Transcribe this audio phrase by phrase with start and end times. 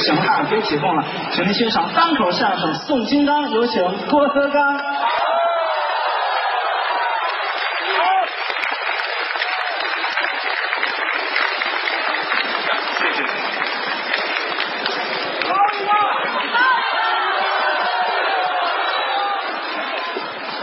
[0.00, 4.78] 行了，别起哄了，请您欣赏单口相声《宋金刚》，有请郭德纲。
[12.98, 13.24] 谢谢。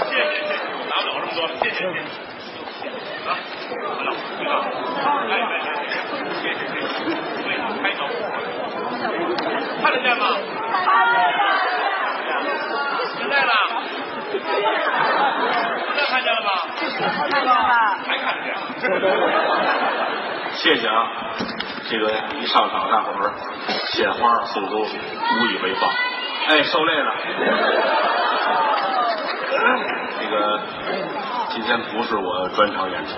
[0.07, 0.53] 谢谢谢谢，
[0.89, 1.99] 拿不了这么多，谢谢谢谢。
[3.27, 4.51] 啊，好了，回到，
[5.27, 5.67] 来来来，
[6.41, 6.85] 谢谢谢谢，
[7.43, 7.47] 对，
[7.81, 7.99] 开手，
[9.81, 10.23] 看得见吗？
[13.17, 13.51] 现在了，
[14.31, 14.39] 现
[15.97, 16.49] 在看见了吗？
[17.17, 17.51] 看见了。
[18.07, 18.47] 还看得见。
[20.53, 20.93] 谢谢啊，
[21.89, 22.03] 这个
[22.39, 23.33] 一上场，大伙儿
[23.91, 25.87] 献花送东西，无以为报。
[26.47, 27.09] 哎，受累了。
[30.19, 30.61] 这个
[31.49, 33.13] 今天不是我专场演出，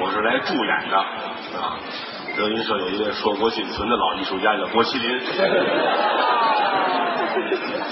[0.00, 1.76] 我是来助演的啊。
[2.38, 5.20] 德云社有一位硕果仅存的老艺术家叫郭麒麟，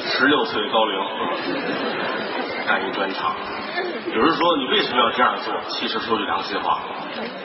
[0.08, 0.98] 十六岁高龄
[2.66, 3.36] 干一专场。
[4.06, 5.52] 有人说你为什么要这样做？
[5.68, 6.80] 其实说句良心话，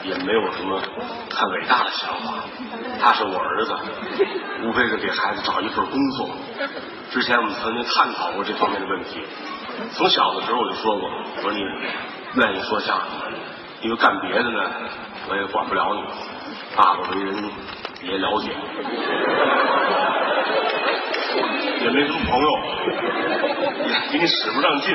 [0.02, 0.80] 也没有什么
[1.28, 2.32] 太伟大的想法。
[3.02, 3.76] 他是我儿子，
[4.62, 6.30] 无非是给孩子找一份工作。
[7.10, 9.24] 之前我们曾经探讨过这方面的问题。
[9.92, 13.06] 从小的时候我就说过，我说你愿意说相声，
[13.82, 14.70] 因为干别的呢，
[15.28, 16.02] 我也管不了你。
[16.76, 17.50] 爸爸为人
[18.02, 18.50] 也了解，
[21.80, 22.48] 也没什么朋友，
[23.86, 24.92] 也给你使不上劲，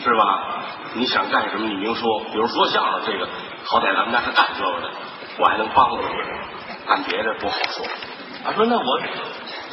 [0.00, 0.62] 是吧？
[0.94, 2.20] 你想干什么，你明说。
[2.32, 3.28] 比如说相声这个，
[3.64, 4.90] 好歹咱们家是干这个的，
[5.38, 6.04] 我还能帮助你。
[6.86, 7.86] 干别的不好说。
[8.44, 9.00] 他说：“那我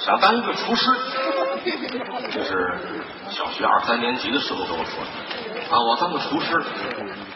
[0.06, 0.92] 想当一个厨师。”
[2.32, 2.80] 这是
[3.30, 5.10] 小学二三年级的时候跟我说的。
[5.70, 6.62] 啊，我当个厨师。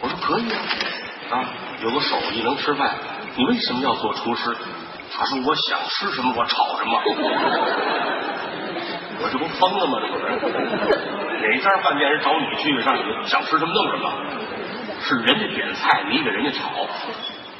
[0.01, 1.45] 我说可以啊，啊，
[1.81, 2.95] 有个手艺能吃饭。
[3.35, 4.55] 你为什么要做厨师？
[5.17, 7.01] 他说：“我想吃什么我炒什么。”
[9.17, 9.97] 我这不疯了吗？
[10.01, 10.25] 这不是？
[11.39, 14.11] 哪家饭店人找你去，让你想吃什么弄什么？
[15.01, 16.69] 是人家点菜，你给人家炒。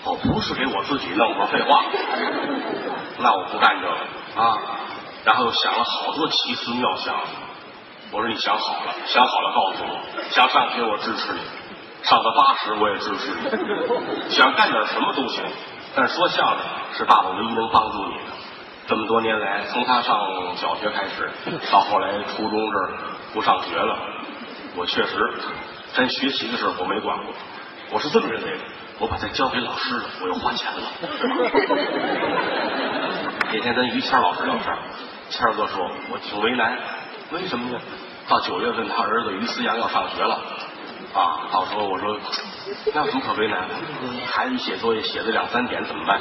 [0.04, 1.86] 哦，不是给我自己弄，我废话。
[3.20, 3.94] 那我不干这个
[4.42, 4.58] 啊。
[5.26, 7.16] 然后又想了好多奇思妙想。
[8.12, 10.00] 我说你想好了，想好了告诉我。
[10.30, 11.40] 想上学我支持你，
[12.04, 13.50] 上到八十我也支持你。
[14.30, 15.44] 想干点什么都行，
[15.96, 16.58] 但是说相声
[16.94, 18.32] 是爸爸唯一能帮助你的。
[18.88, 21.32] 这么多年来，从他上小学开始，
[21.72, 22.94] 到后来初中这儿
[23.34, 23.98] 不上学了，
[24.76, 25.34] 我确实
[25.96, 27.34] 真学习的事我没管过。
[27.92, 28.64] 我是这么认为的，
[29.00, 30.84] 我把他交给老师了，我又花钱了。
[33.52, 34.78] 那天跟于谦老师聊天，
[35.30, 36.78] 谦哥说我挺为难，
[37.32, 37.80] 为什么呢？
[38.28, 40.40] 到九月份他儿子于思阳要上学了，
[41.14, 42.18] 啊，到时候我说
[42.94, 43.76] 那有什么可为难的？
[44.26, 46.20] 孩子写作业写到两三点怎么办？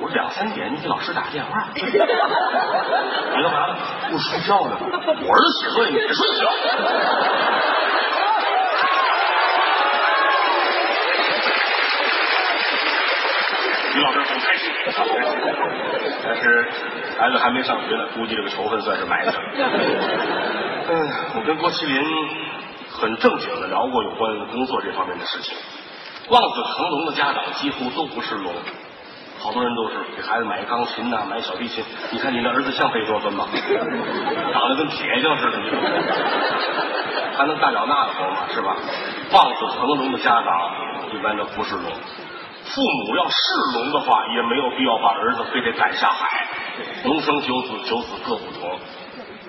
[0.00, 1.68] 我说两三点你给老师打电话。
[1.74, 3.76] 你干嘛呢？
[4.12, 4.78] 我睡觉呢。
[4.80, 6.48] 我儿子写作业，你睡觉。
[13.94, 14.70] 于老师很开心，
[16.22, 16.70] 但 是
[17.18, 19.38] 孩子还没上学呢，估计这个仇恨算是埋下了。
[20.88, 22.02] 嗯， 我跟郭麒麟
[22.90, 25.56] 很正经的聊过有关工作这方面的事情。
[26.28, 28.52] 望子成龙的家长几乎都不是龙，
[29.40, 31.82] 好多人都是给孩子买钢琴呐、买小提琴。
[32.12, 33.46] 你看你那儿子像贝多芬吗？
[34.52, 35.70] 长得跟铁匠似的，你
[37.36, 38.36] 还 能干了那个活吗？
[38.54, 38.76] 是吧？
[39.32, 40.70] 望子成龙的家长
[41.12, 41.84] 一般都不是龙。
[42.68, 43.36] 父母要是
[43.74, 46.46] 龙的话，也没有必要把儿子非得赶下海。
[47.04, 48.78] 龙生九子，九子各不同。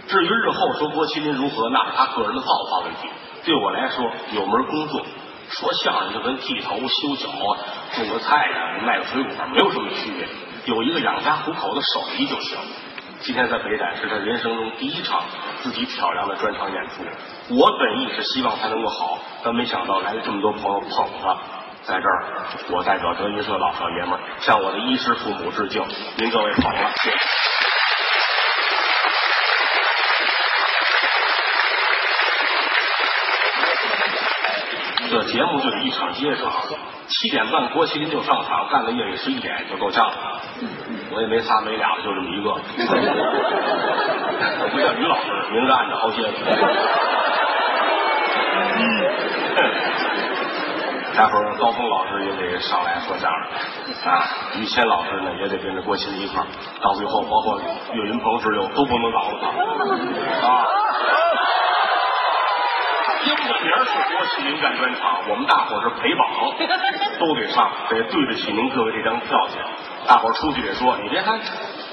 [0.08, 3.10] 至于日后说郭麒麟如何，那是他个人的造化问题。
[3.44, 5.02] 对我来说，有门工作，
[5.50, 7.60] 说相声就跟剃头、修脚啊、
[7.94, 10.28] 种个菜啊、卖个水果没有什么区别。
[10.66, 12.58] 有一个养家糊口的手艺就行。
[13.22, 15.22] 今天在北展是他人生中第一场
[15.62, 17.04] 自己挑梁的专场演出。
[17.54, 21.36] 我本意是希望他能够好，但没想到来了这么多朋友捧他。
[21.90, 22.24] 在这儿，
[22.70, 25.84] 我代表德云社老少爷们儿向我的衣食父母致敬，
[26.18, 27.18] 您各位捧了，谢谢。
[35.10, 36.54] 这节目就是一场接场，
[37.08, 40.42] 七点半郭麒麟就上场，干到夜里十一点就够呛了。
[41.10, 42.52] 我也没仨没俩的，就这么一个。
[44.62, 46.30] 我不像于老师，明着暗着好些个。
[51.20, 54.24] 待会儿高峰老师也得上来说相声啊，
[54.56, 56.48] 于谦老师呢也得跟着郭麒麟一块儿，
[56.82, 57.60] 到最后包括
[57.92, 59.50] 岳云鹏之流都不能饶了他
[60.48, 60.64] 啊。
[63.26, 66.26] 英文名是郭麒麟干专场，我们大伙儿是陪榜，
[67.20, 69.62] 都得上，得对得起您各位这张票钱。
[70.08, 71.38] 大伙儿出去得说，你别看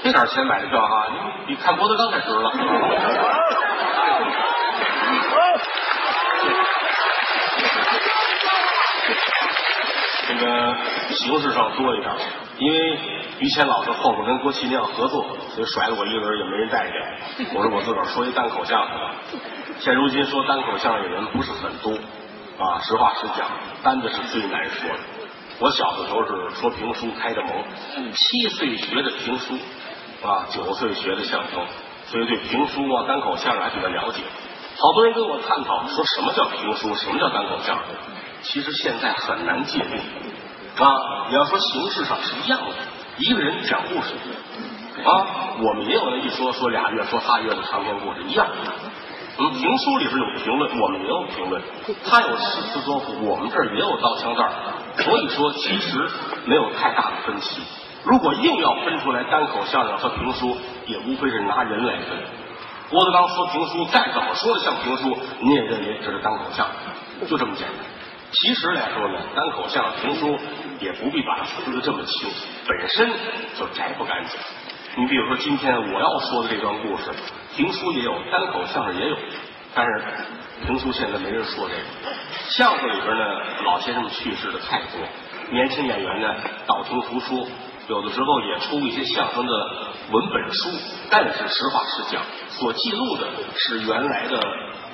[0.05, 2.49] 这点钱买的票哈，你比看郭德纲还值了。
[10.27, 10.75] 这个
[11.11, 12.13] 形式上多一点，
[12.57, 12.99] 因为
[13.39, 15.25] 于谦老师后边跟郭麒麟要合作，
[15.55, 17.47] 所以甩了我一个人也没人待见。
[17.53, 18.97] 我说我自个儿说一单口相声。
[19.79, 21.91] 现如今说单口相声的人不是很多
[22.59, 23.47] 啊，实话实讲，
[23.83, 24.99] 单子是最难说的。
[25.59, 27.63] 我小的时候是说评书开的蒙，
[28.13, 29.53] 七岁学的评书
[30.27, 31.65] 啊，九岁学的相声，
[32.07, 34.21] 所以对评书啊、单口相声还比较了解。
[34.77, 37.85] 好多人跟我探讨说什么叫评书，什么叫单口相声。
[38.43, 39.97] 其实现在很难界定
[40.79, 41.27] 啊！
[41.29, 42.65] 你要说形式上是一样的，
[43.17, 44.13] 一个人讲故事
[45.03, 48.47] 啊，我们也有那一说说俩月说仨月的长篇故事一样。
[49.39, 51.61] 嗯，评书里边有评论，我们也有评论。
[52.05, 54.49] 他有诗词歌赋，我们这儿也有刀枪弹
[54.97, 56.09] 所以说，其实
[56.45, 57.61] 没有太大的分歧。
[58.03, 62.17] 如果硬要分出来单口相声和评书，也无非是拿人来分。
[62.89, 67.96] 郭德纲说评书，再怎么说的像评书，你也认为这是单口相声，就这么简单。
[68.39, 70.37] 其实来说呢，单口相声评书
[70.79, 72.29] 也不必把它分的这么清，
[72.67, 73.09] 本身
[73.57, 74.39] 就摘不干净。
[74.95, 77.09] 你比如说今天我要说的这段故事，
[77.55, 79.17] 评书也有，单口相声也有，
[79.73, 80.03] 但是
[80.67, 81.81] 评书现在没人说这个。
[82.49, 83.23] 相声里边呢，
[83.65, 85.01] 老先生去世的太多，
[85.49, 86.35] 年轻演员呢
[86.67, 87.47] 道听途说，
[87.87, 89.53] 有的时候也出一些相声的
[90.11, 90.69] 文本书，
[91.09, 94.39] 但是实话实讲，所记录的是原来的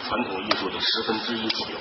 [0.08, 1.76] 传统艺术的十分之一左右。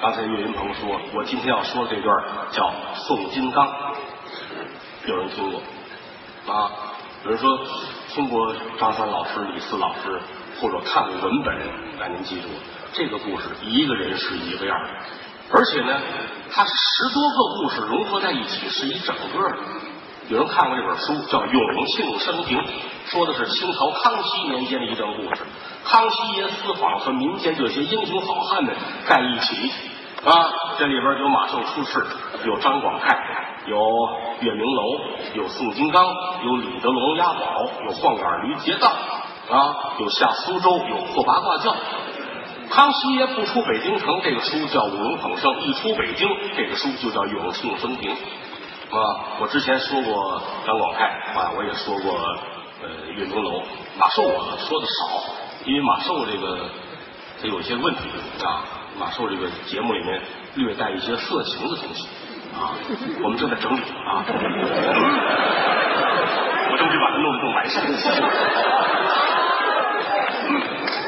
[0.00, 2.64] 刚才岳云鹏说，我今天要说这段叫
[2.94, 3.66] 《宋金刚》，
[5.04, 5.60] 有人听过
[6.50, 6.70] 啊？
[7.22, 7.58] 有人说
[8.08, 10.18] 听过张三老师、李四老师，
[10.58, 11.54] 或者看过文本，
[11.98, 12.48] 那您记住，
[12.94, 14.88] 这个故事一个人是一个样的，
[15.52, 16.00] 而且呢，
[16.50, 19.58] 它是十多个故事融合在一起，是一整个的。
[20.30, 22.56] 有人看过这本书，叫《永庆生平》，
[23.04, 25.42] 说的是清朝康熙年间的一段故事。
[25.84, 28.74] 康熙爷私访和民间这些英雄好汉们
[29.06, 29.72] 在一起
[30.22, 30.32] 啊，
[30.78, 32.06] 这里边有马寿出世，
[32.44, 33.78] 有张广泰，有
[34.40, 34.82] 月明楼，
[35.34, 36.04] 有宋金刚，
[36.44, 38.88] 有李德龙押宝，有晃眼驴劫道
[39.50, 41.74] 啊，有下苏州，有破八卦教。
[42.70, 49.20] 康熙爷不出北京城，这个书叫《五龙捧圣》；一出北京，这个书就叫《永庆升平》啊。
[49.40, 52.14] 我之前说过张广泰啊，我也说过
[52.82, 53.62] 呃月明楼，
[53.98, 55.34] 马寿我说的少。
[55.64, 56.58] 因为马寿这个
[57.42, 58.00] 他有些问题
[58.44, 58.64] 啊，
[59.00, 60.20] 马寿这个节目里面
[60.56, 62.06] 略带一些色情的东西
[62.52, 62.76] 啊，
[63.24, 64.22] 我们正在整理啊，
[66.68, 67.82] 我争取把它弄得更完善。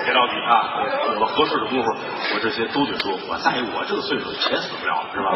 [0.04, 1.94] 别着急啊，有了合适的功夫，
[2.34, 3.12] 我这些都得说。
[3.28, 5.34] 我在我这个岁数，钱死不了，是吧？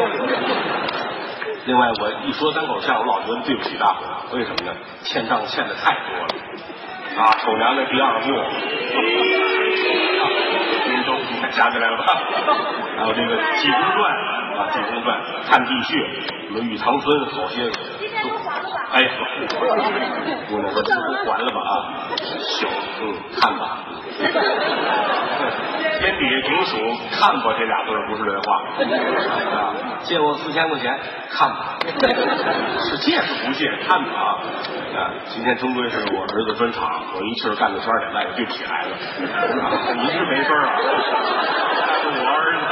[1.67, 4.01] 另外，我一说单口相声，我老觉得对不起大伙，
[4.33, 4.73] 为什么呢？
[5.03, 6.27] 欠账欠的太多了。
[7.21, 8.33] 啊，丑娘娘第二部，您
[10.19, 10.76] 都
[11.51, 12.03] 想起来了吧？
[12.97, 13.95] 还有这个《济公传》
[14.59, 15.17] 啊，《济公传》
[15.49, 15.97] 看地穴，
[16.47, 17.73] 什么玉堂春，好些都，
[18.91, 19.09] 哎呀，
[20.49, 20.93] 姑娘说这
[21.23, 21.71] 不还了吧啊？
[22.41, 22.67] 行，
[23.01, 23.79] 嗯，看吧。
[25.99, 26.77] 天底下评署
[27.11, 28.47] 看吧这俩字不是人话
[29.57, 29.73] 啊！
[30.03, 30.95] 借我四千块钱，
[31.31, 31.77] 看吧，
[32.81, 33.69] 是借是不借？
[33.87, 34.37] 看吧啊！
[34.97, 38.89] 啊，今天终归是我儿子专场，我一气儿干到圈里，那也对不起孩子。
[39.21, 40.73] 你是没分啊？
[42.17, 42.65] 我儿子。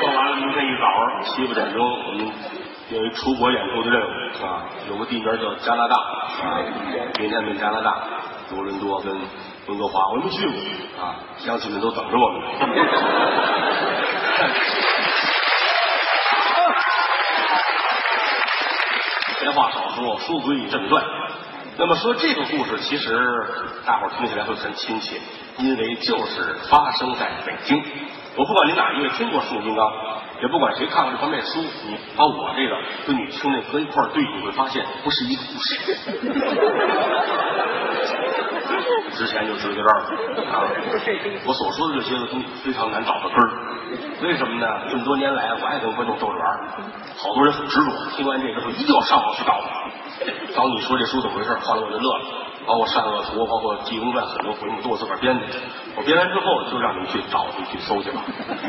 [0.00, 0.84] 说完了，明天一早
[1.24, 2.30] 七八点钟，我们
[2.90, 4.06] 有一出国演出的任务
[4.44, 6.60] 啊，有个地名叫加拿大啊，
[7.18, 7.96] 明天去加拿大，
[8.50, 9.16] 多伦多跟。
[9.68, 10.54] 温哥华，我没去过
[11.00, 12.42] 啊，乡亲们都等着我们。
[19.42, 21.02] 闲话少说，书归正传。
[21.76, 23.44] 那么说这个故事，其实
[23.84, 25.20] 大伙听起来会很亲切，
[25.58, 27.82] 因为就是发生在北京。
[28.36, 29.84] 我不管你哪一位听过《宋金刚》，
[30.40, 35.76] 也不管谁看过这方面书，你把我这个跟你兄弟搁一块对，你会发现不是一个故事。
[39.10, 40.00] 之前就知道这儿
[40.50, 40.64] 啊，
[41.46, 43.50] 我所说的这些个东西非常难找到根儿，
[44.22, 44.66] 为什么呢？
[44.90, 46.58] 这么多年来，我爱跟观众逗着玩
[47.16, 49.60] 好多人很执着，听完这之后一定要上网去找，
[50.54, 52.24] 找你说这书怎么回事，后来我就乐了，
[52.66, 55.42] 包括善恶图，包括济公传很多回目都我自个儿编的，
[55.96, 58.22] 我编完之后就让你去找，你去搜去吧，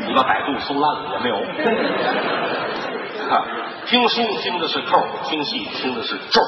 [0.06, 1.36] 你把百度搜烂了也没有。
[3.86, 6.40] 听书听的是扣，听戏听的是咒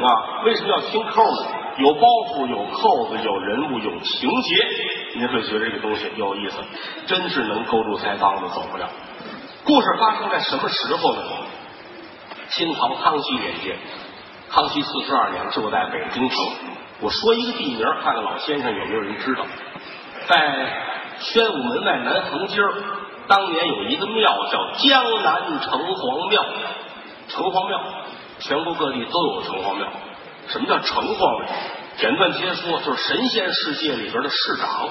[0.00, 1.63] 啊，为什么要听扣呢？
[1.78, 4.54] 有包袱，有扣子，有人物，有情节，
[5.16, 6.56] 您会觉得这个东西有意思，
[7.06, 8.88] 真是能勾住腮帮子走不了。
[9.64, 11.20] 故事发生在什么时候呢？
[12.50, 13.76] 清朝康熙年间，
[14.50, 16.38] 康熙四十二年就在北京城。
[17.00, 19.44] 我说一个地名，看看老先生有没有人知道。
[20.28, 20.36] 在
[21.18, 22.60] 宣武门外南横街
[23.26, 26.44] 当年有一个庙叫江南城隍庙。
[27.26, 27.80] 城隍庙，
[28.38, 29.88] 全国各地都有城隍庙。
[30.48, 31.52] 什么叫城隍呢？
[31.96, 34.88] 简短截说，就是神仙世界里边的市长，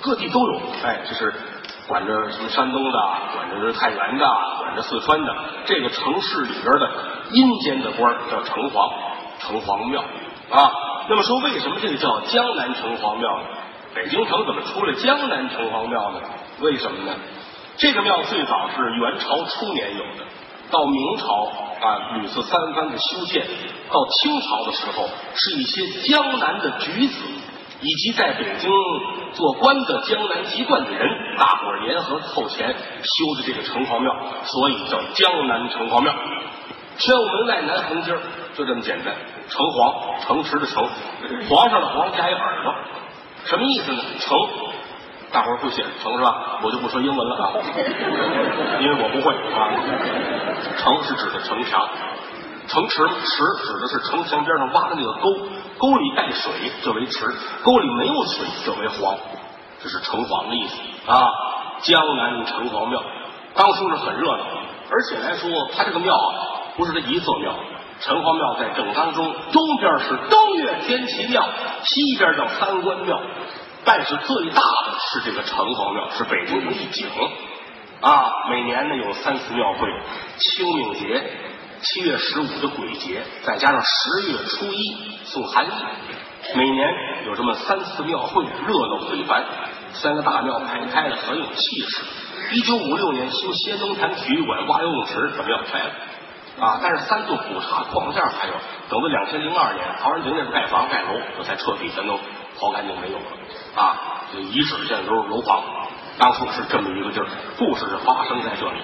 [0.00, 0.60] 各地都有。
[0.82, 1.32] 哎，就是
[1.86, 2.98] 管着什么山东的，
[3.34, 4.26] 管着这太原的，
[4.58, 5.34] 管着四川的。
[5.66, 6.90] 这个城市里边的
[7.30, 8.92] 阴间的官叫城隍，
[9.40, 10.02] 城隍庙
[10.50, 10.72] 啊。
[11.08, 13.46] 那么说，为什么这个叫江南城隍庙呢？
[13.94, 16.20] 北京城怎么出了江南城隍庙呢？
[16.60, 17.16] 为什么呢？
[17.76, 20.24] 这个庙最早是元朝初年有的。
[20.70, 23.42] 到明朝啊，屡次三番的修建；
[23.90, 27.20] 到清朝的时候，是一些江南的举子
[27.80, 28.70] 以及在北京
[29.32, 34.14] 做官的江南籍贯的人，大伙儿联合凑钱修的这个城隍庙，
[34.44, 36.14] 所以叫江南城隍庙。
[36.96, 38.12] 宣武门外南横街
[38.56, 39.14] 就这么简单。
[39.48, 40.88] 城隍，城池的城，
[41.48, 42.74] 皇上的皇加一耳朵，
[43.46, 44.02] 什么意思呢？
[44.20, 44.36] 城。
[45.34, 46.60] 大伙儿会写城是吧？
[46.62, 47.50] 我就不说英文了啊，
[48.80, 49.66] 因为我不会啊。
[50.78, 51.88] 城是指的城墙，
[52.68, 55.34] 城池池指的是城墙边上挖的那个沟，
[55.76, 56.52] 沟里带水
[56.84, 57.26] 这为池，
[57.64, 59.16] 沟里没有水这为黄，
[59.82, 60.76] 这是城隍的意思
[61.10, 61.20] 啊。
[61.80, 63.02] 江南城隍庙
[63.56, 64.44] 当初是很热闹，
[64.88, 66.30] 而且来说，它这个庙啊，
[66.76, 67.52] 不是这一座庙，
[68.00, 71.42] 城隍庙在正当中，东边是东岳天齐庙，
[71.82, 73.20] 西边叫三官庙。
[73.84, 77.06] 但是最大的是这个城隍庙，是北京的一景
[78.00, 78.32] 啊！
[78.50, 79.88] 每年呢有三次庙会，
[80.38, 81.30] 清明节、
[81.80, 85.70] 七月十五的鬼节，再加上十月初一送寒衣，
[86.54, 86.88] 每年
[87.26, 89.44] 有这么三次庙会，热闹非凡。
[89.92, 92.02] 三个大庙排开了，很有气势。
[92.52, 95.90] 一九五六年修先农坛体育馆挖游泳池，这庙开了
[96.60, 96.80] 啊！
[96.82, 98.54] 但是三座古刹框架还有，
[98.90, 102.18] 等到两千零二年，陶然亭那盖房盖楼，我才彻底全都
[102.58, 103.24] 刨干净没有了。
[103.76, 105.62] 啊，就遗址现在都是楼房，
[106.18, 107.26] 当初是这么一个地儿，
[107.58, 108.78] 故事是发生在这里。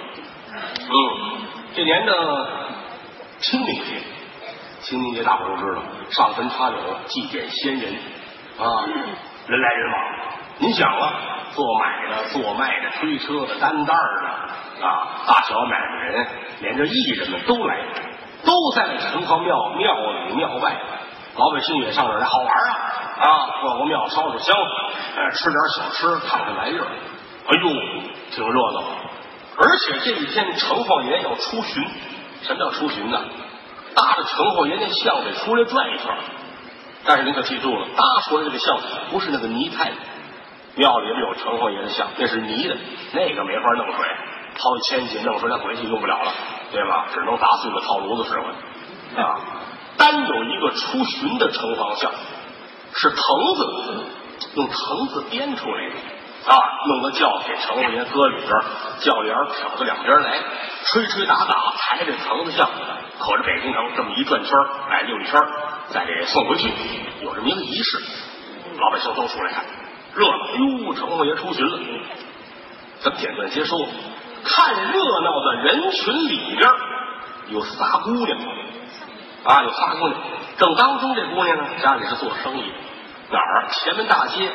[0.53, 0.93] 嗯，
[1.75, 2.13] 这年的
[3.39, 4.03] 清明节，
[4.81, 7.95] 清明节大伙都知道，上坟插柳，祭奠先人
[8.59, 8.85] 啊，
[9.47, 10.01] 人来人往。
[10.59, 11.15] 您想啊，
[11.53, 16.27] 做买的、做卖的、推车的、担担的啊，大小买卖人，
[16.61, 17.79] 连着艺人们都来，
[18.45, 19.95] 都在城隍庙庙
[20.29, 20.77] 里庙外，
[21.37, 23.10] 老百姓也上这来好玩啊。
[23.21, 24.57] 啊，逛个庙，烧烧香，
[25.17, 26.87] 哎，吃点小吃，看看玩意儿，
[27.47, 27.69] 哎呦，
[28.33, 28.83] 挺热闹。
[29.59, 31.87] 而且这一天，城隍爷要出巡。
[32.43, 33.21] 什么叫出巡呢？
[33.95, 36.17] 搭着城隍爷那像得出来转一圈。
[37.05, 38.79] 但是您可记住了，搭出来这个像
[39.11, 39.93] 不是那个泥胎。
[40.77, 42.77] 庙里边有城隍爷的像，那是泥的，
[43.13, 44.07] 那个没法弄水，
[44.57, 46.33] 掏一千斤弄出来回去用不了了，
[46.73, 47.09] 对吧？
[47.13, 49.23] 只能砸碎了套炉子使唤。
[49.23, 49.41] 啊，
[49.99, 52.11] 单有一个出巡的城隍像。
[52.95, 54.05] 是藤子，
[54.55, 55.95] 用藤子编出来的
[56.47, 56.57] 啊，
[56.89, 58.51] 弄个轿给城隍爷搁里边，
[59.01, 60.39] 轿帘挑到两边来，
[60.87, 62.69] 吹吹打打，抬着藤子像，
[63.19, 64.53] 可着北京城这么一转圈
[64.91, 65.41] 哎，溜一圈
[65.91, 66.69] 再给送回去，
[67.23, 68.03] 有这么一个仪式，
[68.79, 69.65] 老百姓都出来看，
[70.15, 70.33] 热闹。
[70.87, 71.79] 哟，城隍爷出巡了，
[73.03, 73.77] 咱们简短接收，
[74.45, 76.71] 看热闹的人群里边
[77.49, 78.39] 有仨姑娘。
[79.43, 80.21] 啊，有仨姑娘，
[80.59, 82.65] 正当中这姑娘呢，家里是做生意，
[83.31, 83.69] 哪儿？
[83.73, 84.51] 前门大街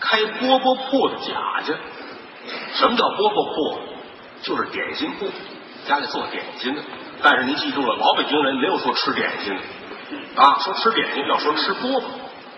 [0.00, 1.74] 开饽饽铺的贾家。
[2.74, 3.80] 什么叫饽饽铺？
[4.42, 5.26] 就是点心铺，
[5.88, 6.82] 家里做点心的。
[7.22, 12.02] 但是您记住了，老北京人没有说吃点心的啊，说吃点心要说吃饽饽。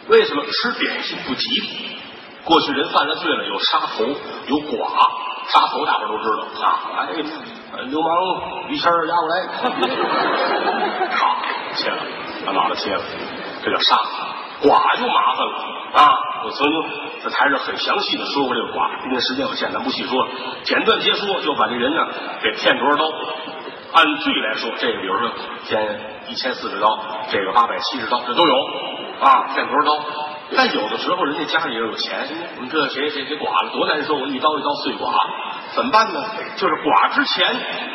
[0.09, 1.99] 为什么吃点心不吉利？
[2.45, 4.04] 过去人犯了罪了，有杀头，
[4.49, 4.88] 有剐。
[5.49, 6.67] 杀头大伙都知道啊，
[6.99, 7.09] 哎，
[7.85, 9.35] 流氓于谦押过来，
[11.11, 11.21] 杀
[11.75, 11.97] 切了，
[12.47, 13.00] 把脑袋切了，
[13.64, 13.97] 这叫杀。
[14.61, 15.52] 剐就麻烦了
[15.95, 16.11] 啊！
[16.45, 16.83] 我曾经
[17.23, 20.31] 在台上很详细的说过这个剐，今天时间有限，咱不细说了，
[20.64, 22.09] 简短截说，就把这人呢
[22.43, 23.05] 给骗多少刀。
[23.93, 25.31] 按罪来说，这个比如说
[25.64, 26.99] 骗一千四十刀，
[27.31, 28.55] 这个八百七十刀，这都有
[29.21, 30.05] 啊，骗多少刀？
[30.57, 32.26] 但有的时候人家家里人有钱，
[32.57, 35.12] 我们这谁谁谁剐了多难受，我一刀一刀碎剐，
[35.75, 36.25] 怎么办呢？
[36.57, 37.55] 就是剐之前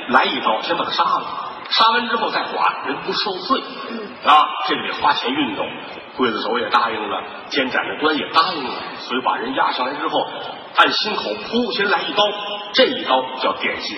[0.09, 1.25] 来一刀，先把他杀了，
[1.69, 3.59] 杀完之后再剐，人不受罪
[4.23, 4.45] 啊。
[4.67, 5.67] 这个得花钱运动，
[6.15, 8.69] 刽子手也答应了，监斩的官也答应了，
[8.99, 10.19] 所以把人押上来之后，
[10.77, 12.23] 按心口噗，先来一刀，
[12.73, 13.97] 这一刀叫点心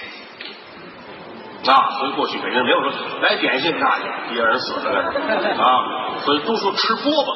[1.67, 1.89] 啊。
[1.99, 5.13] 所以过去北京没有说来点心那也，别人死了
[5.59, 7.35] 啊，所以都说吃饽饽。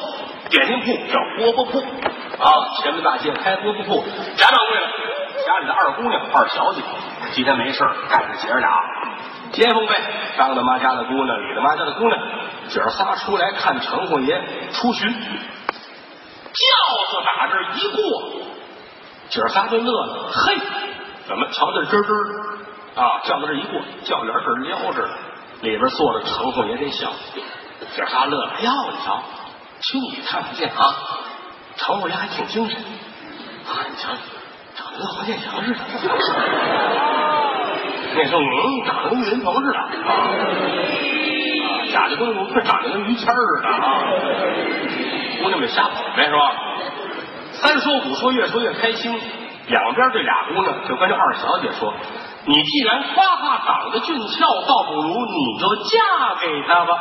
[0.50, 2.51] 点心铺叫饽饽铺啊，
[2.82, 4.03] 前门大街开饽饽铺。
[4.36, 6.82] 贾掌柜的，家里的二姑娘、二小姐，
[7.34, 7.79] 今天没事
[8.10, 8.70] 干着姐儿俩
[9.51, 9.96] 街坊呗，
[10.38, 12.20] 张大妈家的姑娘，李大妈家的姑娘，
[12.70, 14.41] 姐儿仨出来看城隍爷
[14.74, 15.12] 出巡。
[15.12, 16.65] 轿
[17.12, 18.01] 子打这一过，
[19.29, 20.29] 姐儿仨就乐了。
[20.34, 20.58] 嘿，
[21.27, 23.22] 怎么瞧这吱吱啊？
[23.24, 25.08] 轿子这一过，轿帘这撩着，
[25.62, 27.12] 里边坐着城隍爷这像。
[27.96, 28.51] 姐儿仨乐了。
[28.62, 29.22] 哟，你瞧，
[29.81, 30.83] 亲你看不见啊，
[31.77, 33.86] 城隍爷还挺精神啊！
[33.89, 34.09] 你瞧，
[34.75, 35.79] 长得跟黄健翔似的。
[38.15, 39.88] 那时候嗯，长得跟岳云鹏似的啊，
[41.91, 42.33] 贾家东西
[42.65, 44.03] 长得跟于谦似的啊。
[45.41, 46.53] 姑娘们瞎跑呗，是吧？
[47.53, 49.17] 三说五说，越说越开心。
[49.67, 51.93] 两边这俩姑娘就跟这二小姐说
[52.45, 56.98] ：“你既然夸夸长得俊俏，倒不如你就嫁给他吧。”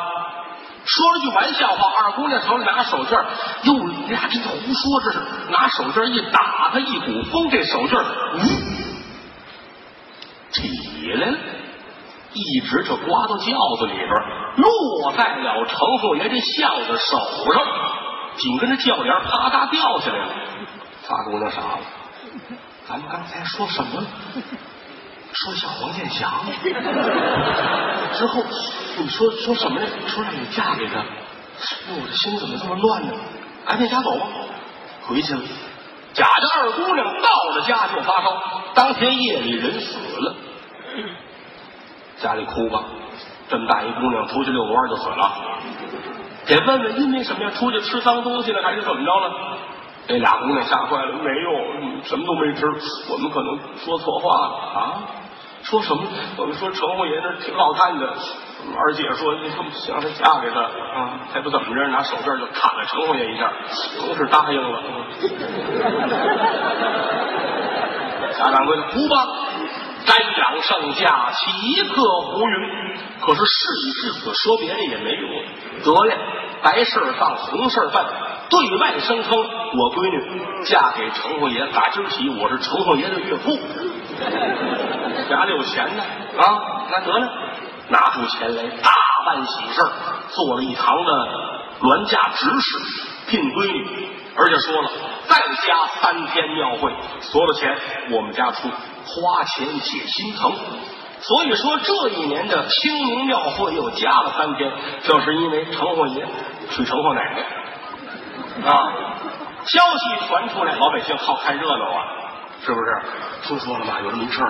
[0.89, 3.23] 说了句玩笑话，二姑娘手里拿个手绢，
[3.65, 8.03] 哟，你俩这胡说，这是拿手绢一打，他一股风，这手绢
[8.35, 8.39] 呜
[10.51, 11.39] 起来了，
[12.33, 14.09] 一直就刮到轿子里边，
[14.57, 17.65] 落在了程凤爷这孝子手上。
[18.37, 20.33] 紧跟着轿帘啪嗒掉下来了，
[21.09, 21.81] 大姑娘傻了。
[22.89, 24.07] 咱们刚才说什么了？
[25.33, 26.31] 说像黄健翔。
[28.15, 28.43] 之后
[28.99, 29.87] 你说说什么呢？
[30.07, 31.05] 说让你嫁给他。
[31.91, 33.13] 我这心怎么这么乱呢？
[33.67, 34.27] 赶紧家走吧。
[35.07, 35.41] 回去了。
[36.15, 38.43] 贾家二姑娘到了家就发烧，
[38.75, 40.35] 当天夜里人死了。
[42.19, 42.85] 家里哭吧，
[43.49, 45.33] 这么大一姑娘出去遛弯就死了。
[46.47, 47.51] 得问问因为什么呀？
[47.51, 49.59] 出去吃脏东西了，还是怎么着了？
[50.09, 52.67] 这俩姑娘吓坏了，没有，什么都没吃。
[53.13, 55.05] 我们可能说错话了啊！
[55.63, 56.03] 说什么？
[56.39, 58.07] 我们说程红爷那挺好看的。
[58.75, 63.53] 二姐说你想他嫁给他啊，还不怎么着，拿手绢就砍了程红爷一下，
[64.01, 64.83] 同是答应了。
[68.33, 69.27] 家长们哭吧，
[70.07, 72.99] 瞻仰圣驾，岂可胡云？
[73.21, 75.31] 可是事已至此，说别的也没用。
[75.85, 76.17] 得嘞，
[76.63, 78.07] 白事儿当，红事儿办，
[78.51, 83.59] 对外声称我闺女嫁给程侯爷，打今儿起我是程侯爷的岳父。
[85.29, 86.03] 家里有钱呢
[86.39, 86.43] 啊，
[86.91, 87.29] 那得了，
[87.89, 88.91] 拿出钱来大
[89.27, 89.83] 办喜事
[90.31, 91.13] 做了一堂的
[91.81, 92.79] 銮驾执事，
[93.29, 94.91] 聘闺女，而且说了
[95.29, 97.77] 再加三天庙会，所有的钱
[98.11, 98.69] 我们家出，
[99.05, 100.53] 花钱解心疼。
[101.21, 106.27] 所以说这一年的清明庙会又加了三天，就是因为城隍爷
[106.71, 107.47] 娶城隍奶奶
[108.65, 108.93] 啊。
[109.65, 112.01] 消息传出来，老百姓好看热闹啊，
[112.65, 113.03] 是不是？
[113.43, 114.01] 听说了吗？
[114.03, 114.49] 有这么一事儿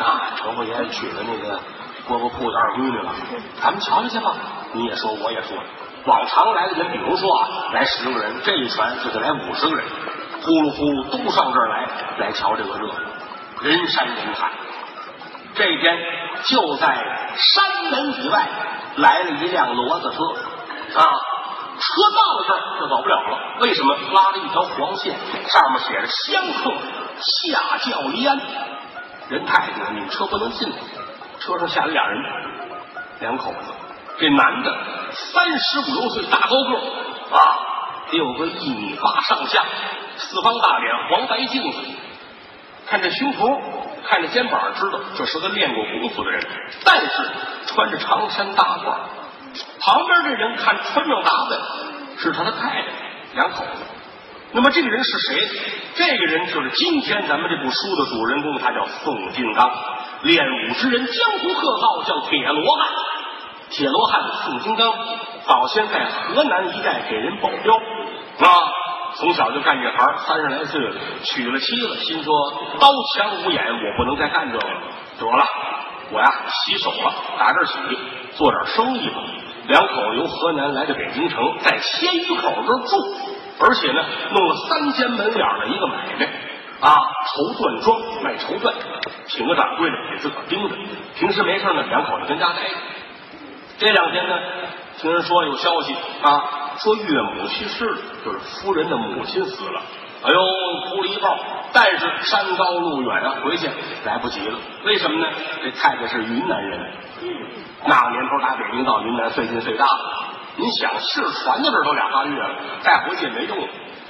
[0.00, 1.60] 啊，城隍爷娶了那个
[2.08, 3.12] 饽饽铺的二闺女了，
[3.60, 4.34] 咱们瞧瞧去吧。
[4.72, 5.56] 你也说，我也说，
[6.06, 9.84] 往常来的人，比如说啊，来十个人，这一传就得来五十个人，
[10.42, 11.86] 呼噜呼噜都上这儿来，
[12.18, 12.94] 来瞧这个热闹，
[13.60, 14.50] 人山人海。
[15.54, 15.98] 这天
[16.44, 16.86] 就在
[17.36, 18.46] 山门以外
[18.96, 21.04] 来了一辆骡子车啊，
[21.78, 23.38] 车到了这儿就走不了了。
[23.60, 23.94] 为什么？
[24.12, 25.14] 拉了一条黄线，
[25.48, 26.72] 上面写着“香客
[27.20, 28.40] 下轿离安”，
[29.28, 30.72] 人太多，你车不能进。
[31.38, 32.22] 车上下来俩人，
[33.20, 33.72] 两口子。
[34.18, 34.76] 这男的
[35.12, 37.38] 三十五六岁，大高个啊，
[38.10, 39.62] 得有个一米八上下，
[40.16, 41.78] 四方大脸，黄白镜子，
[42.86, 43.60] 看这胸脯。
[44.08, 46.40] 看着肩膀，知道这是个练过功夫的人，
[46.84, 47.30] 但是
[47.66, 48.94] 穿着长衫大褂。
[49.80, 51.58] 旁边这人看穿着打扮，
[52.18, 52.84] 是他的太太，
[53.34, 53.82] 两口子。
[54.52, 55.48] 那么这个人是谁？
[55.94, 59.70] 这个人就是今天咱们这部书的主人公，他叫宋金刚，
[60.22, 62.88] 练武之人，江湖客号叫铁罗汉。
[63.68, 64.92] 铁罗汉宋金刚
[65.44, 68.72] 早先在河南一带给人保镖啊。
[69.16, 72.34] 从小就干这行，三十来岁了，娶了妻了，心说
[72.78, 74.80] 刀枪无眼，我不能再干这个了。
[75.18, 75.44] 得了，
[76.12, 77.72] 我呀洗手了，打这儿起
[78.36, 79.16] 做点生意吧。
[79.68, 82.96] 两口子由河南来到北京城，在鲜鱼口这儿住，
[83.60, 86.26] 而且呢弄了三间门脸的一个买卖
[86.80, 86.94] 啊，
[87.26, 88.72] 绸缎庄卖绸缎，
[89.26, 90.76] 请个掌柜的给自个儿盯着。
[91.16, 92.74] 平时没事呢，两口子跟家待着。
[93.78, 94.38] 这两天呢，
[94.98, 96.62] 听人说有消息啊。
[96.78, 99.80] 说岳母去世了，就是夫人的母亲死了。
[100.24, 101.36] 哎呦，哭了一泡。
[101.72, 103.68] 但是山高路远啊，回去
[104.04, 104.58] 来不及了。
[104.84, 105.30] 为什么呢？
[105.62, 106.92] 这太太是云南人，
[107.84, 110.24] 那年头打北京到云南费劲费大了。
[110.56, 112.50] 您想，信传到这儿都俩仨月了，
[112.80, 113.58] 再回去也没用。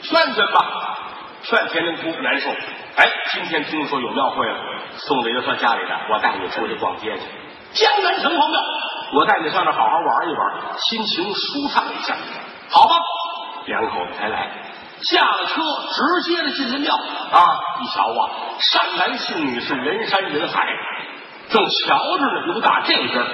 [0.03, 0.99] 劝劝吧，
[1.43, 2.51] 劝天天哭难受。
[2.51, 4.57] 哎，今天听说有庙会了，
[4.99, 7.23] 送的也算家里的，我带你出去逛街去。
[7.73, 8.61] 江南城隍庙，
[9.15, 12.15] 我带你上那好好玩一玩，心情舒畅一下。
[12.71, 12.95] 好吧，
[13.67, 14.49] 两口子才来，
[15.03, 17.45] 下了车直接的进了庙啊！
[17.81, 20.67] 一瞧啊，山男信女是人山人海，
[21.51, 23.27] 正瞧着呢，有打这边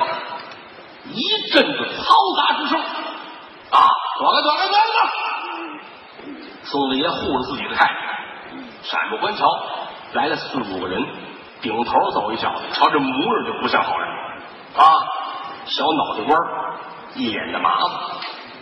[1.04, 4.94] 一阵子嘈杂之声，啊，转个转个转个，
[6.64, 7.94] 宋子爷护着自己的太太，
[8.82, 9.46] 闪目观瞧，
[10.14, 11.06] 来了四五个人，
[11.60, 14.08] 顶头走一小子，瞧这模样就不像好人
[14.76, 14.84] 啊，
[15.66, 16.36] 小脑袋瓜，
[17.14, 17.90] 一脸的麻子，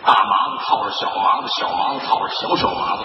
[0.03, 3.03] 大麻子套着小麻子，小麻子套着小小麻子，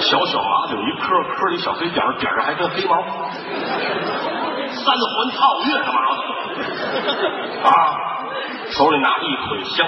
[0.00, 3.02] 小小麻子有一颗，颗一小黑点，点上还跟黑毛，
[4.72, 6.20] 三环套月的麻子
[7.64, 7.68] 啊，
[8.70, 9.86] 手里拿着一捆香，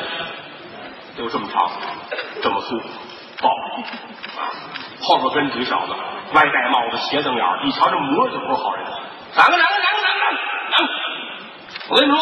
[1.17, 1.71] 就这么长，
[2.43, 2.81] 这么粗，
[3.41, 4.53] 抱啊，
[5.03, 5.95] 后边跟几小子，
[6.35, 8.85] 歪戴帽子，斜瞪眼，一瞧这模样就不是好人。
[9.33, 10.31] 闪开，闪开，闪开，
[10.77, 10.77] 闪开！
[10.77, 10.89] 闪！
[11.89, 12.19] 我跟你说，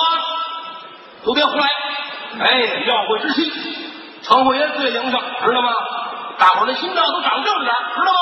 [1.24, 1.66] 都别胡来！
[2.40, 3.50] 哎，要会之心，
[4.24, 5.70] 城隍爷最灵性，知道吗？
[6.38, 8.18] 大伙儿的心脏都长正着点，知道吗？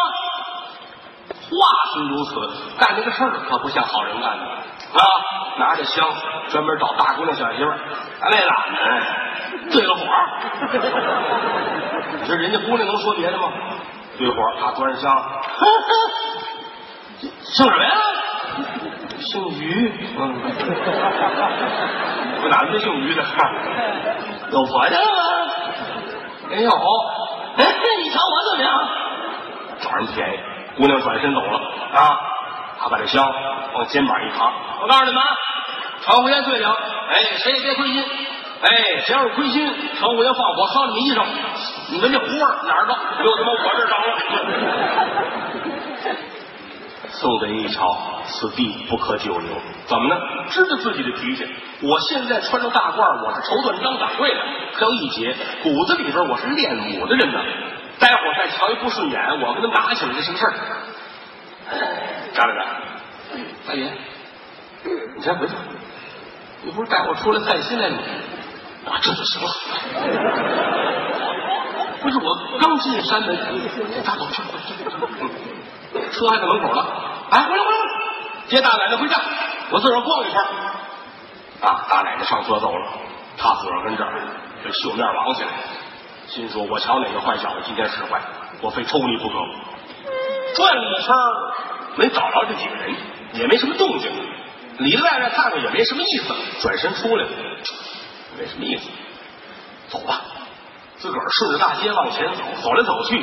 [1.49, 1.57] 话
[1.95, 4.43] 虽如此，干这个事儿可不像好人干的
[4.99, 5.01] 啊！
[5.59, 6.05] 拿着香，
[6.49, 7.79] 专门找大姑娘小媳妇儿，
[8.21, 9.01] 哎妹子，哎
[9.71, 10.01] 对了火。
[12.21, 13.49] 你说人家姑娘能说别的吗？
[14.19, 17.91] 对火儿，他端着香，哼哼，姓什么呀？
[19.21, 19.93] 姓于。
[20.19, 20.21] 嗯，
[22.43, 23.23] 我哪个姓于的？
[24.51, 25.01] 有佛去了？
[26.53, 26.71] 没有。
[27.57, 27.65] 哎，
[28.03, 28.73] 你瞧我怎么样？
[29.81, 30.39] 找人便宜，
[30.77, 31.59] 姑娘转身走了
[31.95, 32.21] 啊！
[32.79, 33.25] 他把这香
[33.75, 35.29] 往肩膀一扛，我告诉你们，啊，
[36.03, 36.77] 城隍爷最了，
[37.11, 38.05] 哎，谁也别亏心，
[38.63, 38.69] 哎，
[39.05, 39.67] 谁要是亏心，
[39.99, 41.25] 传呼烟放火烧你们衣裳，
[41.91, 44.09] 你们这糊味儿哪儿都又他妈我这儿长了。
[47.13, 49.49] 宋文一瞧，此地不可久留，
[49.87, 50.17] 怎么呢？
[50.49, 51.47] 知道自己的脾气，
[51.83, 54.41] 我现在穿着大褂，我是绸缎张掌柜的，
[54.75, 57.39] 可有一节骨子里边我是练武的人呢。
[57.99, 60.55] 待会儿再瞧一不顺眼，我跟他打起来，这是个事儿。
[62.35, 62.67] 站着站，
[63.69, 63.93] 大爷，
[65.17, 65.53] 你先回去，
[66.63, 67.99] 你不是带我出来散心来吗？
[68.87, 69.49] 啊，这就行了。
[72.01, 73.37] 不是我刚进山门，
[74.05, 74.43] 大走去，
[76.13, 76.87] 车还在门口呢。
[77.31, 77.79] 哎，回来回来，
[78.49, 79.21] 接大奶奶回家，
[79.71, 80.41] 我自个儿逛一圈。
[81.61, 82.89] 啊，大奶奶上车走了，
[83.39, 84.13] 他自个儿跟这儿
[84.65, 85.49] 这绣面王起来，
[86.27, 88.21] 心说：我瞧哪个坏小子今天使坏，
[88.61, 89.35] 我非抽你不可。
[90.55, 91.15] 转了一圈
[91.97, 92.95] 没找着这几个人，
[93.35, 94.11] 也没什么动静，
[94.79, 97.25] 里里外外看看也没什么意思，转身出来，
[98.39, 98.89] 没什么意思，
[99.89, 100.21] 走吧。
[101.03, 103.21] 自个儿顺着大街往前走，走来走去，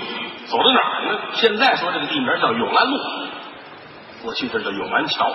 [0.47, 1.19] 走到哪儿呢？
[1.31, 2.97] 现在说这个地名叫永安路，
[4.21, 5.33] 过去这叫永安桥。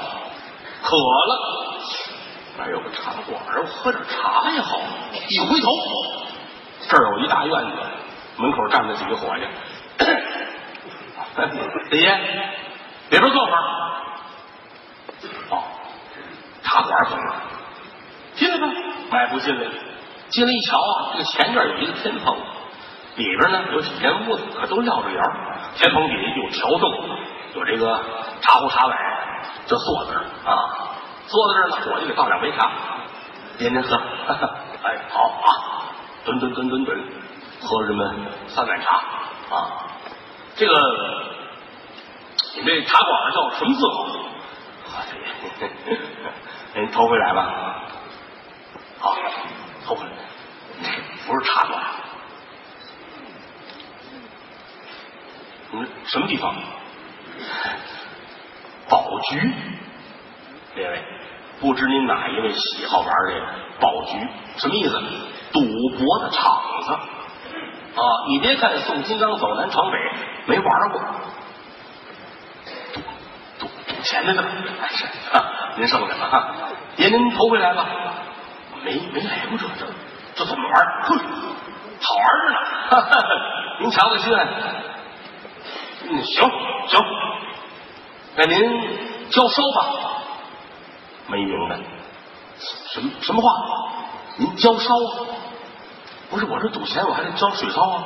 [0.83, 1.74] 渴了，
[2.59, 4.78] 那有个茶馆儿，喝点茶也好。
[5.30, 5.70] 一回头，
[6.87, 7.76] 这儿有一大院子，
[8.37, 9.46] 门口站着几个伙计。
[11.92, 12.14] 李爷，
[13.09, 13.62] 里边坐会儿。
[15.48, 15.62] 哦，
[16.62, 17.37] 茶馆怎么了？
[18.35, 18.66] 进来吧，
[19.11, 19.72] 迈步进来了。
[20.35, 22.37] 进来一瞧啊，这个前院有一个天棚，
[23.14, 25.23] 里边呢有几间屋子，可都撂着檐。
[25.77, 27.09] 天棚底下有条洞，
[27.55, 28.03] 有这个
[28.40, 28.99] 茶壶茶碗，
[29.68, 30.90] 就坐在这儿啊。
[31.29, 32.68] 坐在这儿呢，伙计给倒两杯茶，
[33.59, 33.94] 您您喝。
[34.83, 35.94] 哎，好啊，
[36.25, 36.99] 吨吨吨吨吨，
[37.62, 38.12] 喝了这么
[38.49, 38.97] 三碗茶
[39.55, 39.87] 啊。
[40.57, 40.75] 这个
[42.57, 44.07] 你这茶馆叫什么字号？
[46.75, 47.83] 您头回来吧？
[48.99, 49.14] 好，
[49.87, 50.23] 头回来。
[51.26, 51.82] 不是茶馆，
[55.72, 56.54] 嗯，什么地方？
[58.88, 59.52] 宝局，
[60.74, 61.02] 列位，
[61.60, 63.46] 不知您哪一位喜好玩这个
[63.80, 64.18] 宝局？
[64.58, 65.00] 什么意思？
[65.52, 68.02] 赌博的场子啊！
[68.28, 69.98] 你别看宋金刚走南闯北，
[70.46, 71.00] 没玩过，
[72.92, 73.00] 赌
[73.58, 74.44] 赌赌钱的呢。
[74.82, 75.06] 哎是，
[75.76, 76.54] 您剩下了哈。
[76.96, 77.87] 爷您头回来吧？
[78.84, 79.66] 没没来过这
[80.35, 80.44] 这。
[80.44, 81.03] 怎么玩？
[81.03, 81.18] 哼，
[82.01, 82.57] 好玩着呢！
[83.81, 84.31] 您瞧个去。
[86.07, 86.51] 嗯，行
[86.88, 87.01] 行，
[88.37, 88.59] 那您
[89.31, 89.79] 交烧吧。
[91.29, 91.79] 没明白，
[92.92, 93.49] 什么什么话？
[94.37, 95.33] 您交烧啊？
[96.31, 98.03] 不是我这赌钱，我还得交水烧啊。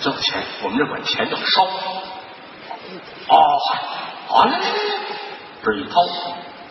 [0.00, 1.62] 交钱，我们这管钱叫烧。
[3.28, 3.38] 哦，
[4.28, 4.70] 好，来来来来，
[5.64, 6.00] 这一掏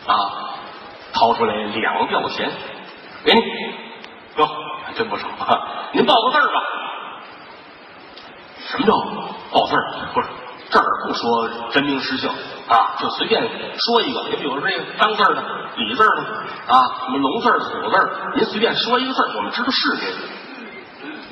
[0.06, 0.14] 啊，
[1.12, 2.52] 掏出来两吊钱，
[3.24, 3.40] 给你。
[4.36, 4.48] 哟，
[4.84, 5.26] 还真不少。
[5.92, 6.62] 您报个字儿吧。
[8.68, 8.92] 什么叫
[9.50, 9.82] 报字儿？
[10.12, 10.28] 不是
[10.68, 12.28] 这儿不说真名实姓
[12.68, 13.40] 啊，就随便
[13.78, 14.22] 说一个。
[14.30, 15.42] 你比如说这个张字的、
[15.76, 16.22] 李字的
[16.66, 20.12] 啊，什么龙字、虎字，您随便说一个字我们知道是谁。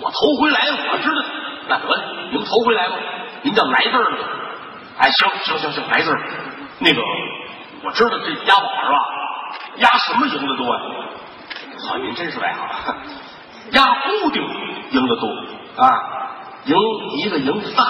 [0.00, 0.58] 我头回来，
[0.92, 1.22] 我知道。
[1.66, 2.96] 那得了，你们头回来吧。
[3.42, 4.18] 您叫来字儿的。
[4.98, 6.20] 哎，行行行行，来字儿
[6.78, 7.02] 那个
[7.82, 8.98] 我知道这押宝是吧？
[9.76, 10.80] 押什么赢的多呀？
[11.86, 12.96] 好，您真是外行。
[13.72, 14.42] 压固定
[14.90, 15.26] 赢的多
[15.82, 15.90] 啊，
[16.64, 16.76] 赢
[17.18, 17.82] 一个赢仨。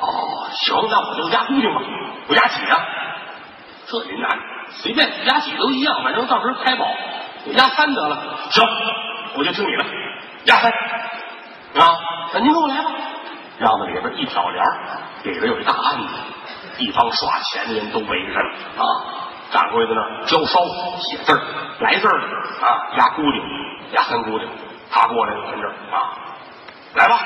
[0.00, 1.82] 哦，行，那我就压固定吧。
[2.28, 2.78] 我压几啊？
[3.86, 4.38] 这您难，
[4.70, 6.86] 随便压几都一样，反正到时候开宝，
[7.52, 8.18] 压三得了。
[8.50, 8.64] 行，
[9.34, 9.84] 我就听你的，
[10.44, 10.70] 压三。
[10.72, 11.98] 啊，
[12.34, 12.90] 那您跟我来吧。
[13.58, 14.64] 院子里边一挑帘
[15.24, 16.08] 里边有一大案子，
[16.78, 18.82] 一帮耍钱的人都围着了啊。
[19.50, 20.60] 掌柜的那儿交烧
[20.98, 21.40] 写字儿
[21.80, 22.18] 来字儿
[22.60, 23.46] 啊，压姑娘，
[23.92, 24.48] 压三姑娘。
[24.90, 25.96] 他过来，跟这儿啊，
[26.94, 27.18] 来吧。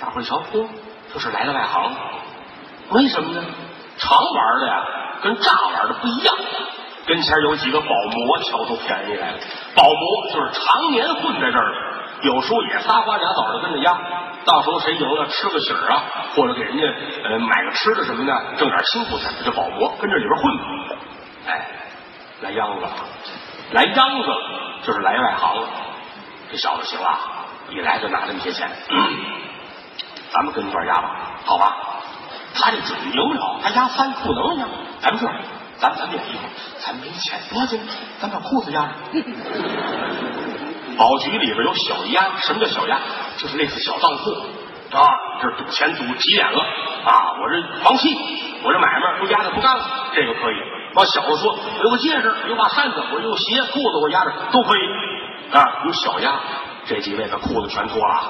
[0.00, 0.66] 大伙一瞧，嚯，
[1.12, 1.92] 这是来的外行。
[2.90, 3.42] 为什么呢？
[3.98, 4.84] 常玩的呀，
[5.22, 6.34] 跟诈玩的不一样。
[7.04, 9.38] 跟前有几个保模瞧出便宜来了。
[9.74, 13.92] 保模就是常年混在这儿的，有时候也仨瓜俩枣的跟着压。
[14.44, 16.02] 到时候谁赢了，吃个喜儿啊，
[16.34, 16.84] 或者给人家
[17.24, 19.30] 呃买个吃的什么的，挣点辛苦钱。
[19.44, 20.58] 这保模跟这里边混。
[21.46, 21.68] 哎，
[22.42, 22.86] 来秧子，
[23.72, 24.28] 来秧子
[24.84, 25.68] 就是来外行了。
[26.50, 27.18] 这小子行啊，
[27.70, 28.68] 一来就拿这么些钱，
[30.32, 31.76] 咱们跟一块压吧，好吧？
[32.54, 34.66] 他这准赢不了，他压三不能压。
[35.00, 35.34] 咱们这样，
[35.78, 36.42] 咱咱们有地方，
[36.78, 37.80] 咱没钱不要紧，
[38.20, 38.92] 咱把裤子压上。
[40.96, 42.98] 保局里边有小鸭，什么叫小鸭？
[43.38, 44.30] 就是类似小当铺
[44.96, 45.08] 啊，
[45.40, 46.60] 这赌钱赌急眼了
[47.04, 48.14] 啊，我这放弃，
[48.62, 50.56] 我这买卖都压着不干了，这个可以。
[50.94, 54.80] 往小的说，有个戒指，有把扇子，我有鞋裤子，我压着都可以
[55.52, 55.64] 啊。
[55.86, 56.38] 有小鸭，
[56.84, 58.22] 这几位的裤子全脱了，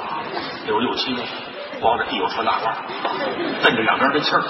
[0.68, 1.20] 有六七位，
[1.80, 2.72] 光着屁股穿大褂，
[3.64, 4.42] 蹬着两边的气儿，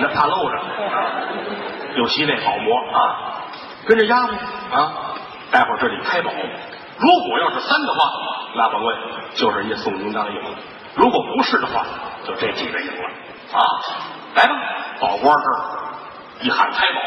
[0.00, 0.62] 那怕露着。
[1.94, 3.41] 有七位保模啊，
[3.86, 4.34] 跟着压呗
[4.72, 4.92] 啊。
[5.50, 6.30] 待会儿这里开宝，
[6.98, 8.10] 如果要是三的话，
[8.56, 8.96] 那甭问，
[9.34, 10.50] 就是人家宋金刚赢了；
[10.94, 11.84] 如果不是的话，
[12.24, 13.08] 就这几个赢了
[13.52, 13.60] 啊。
[14.34, 14.54] 来吧，
[14.98, 15.60] 宝官这儿
[16.40, 17.00] 一喊开宝，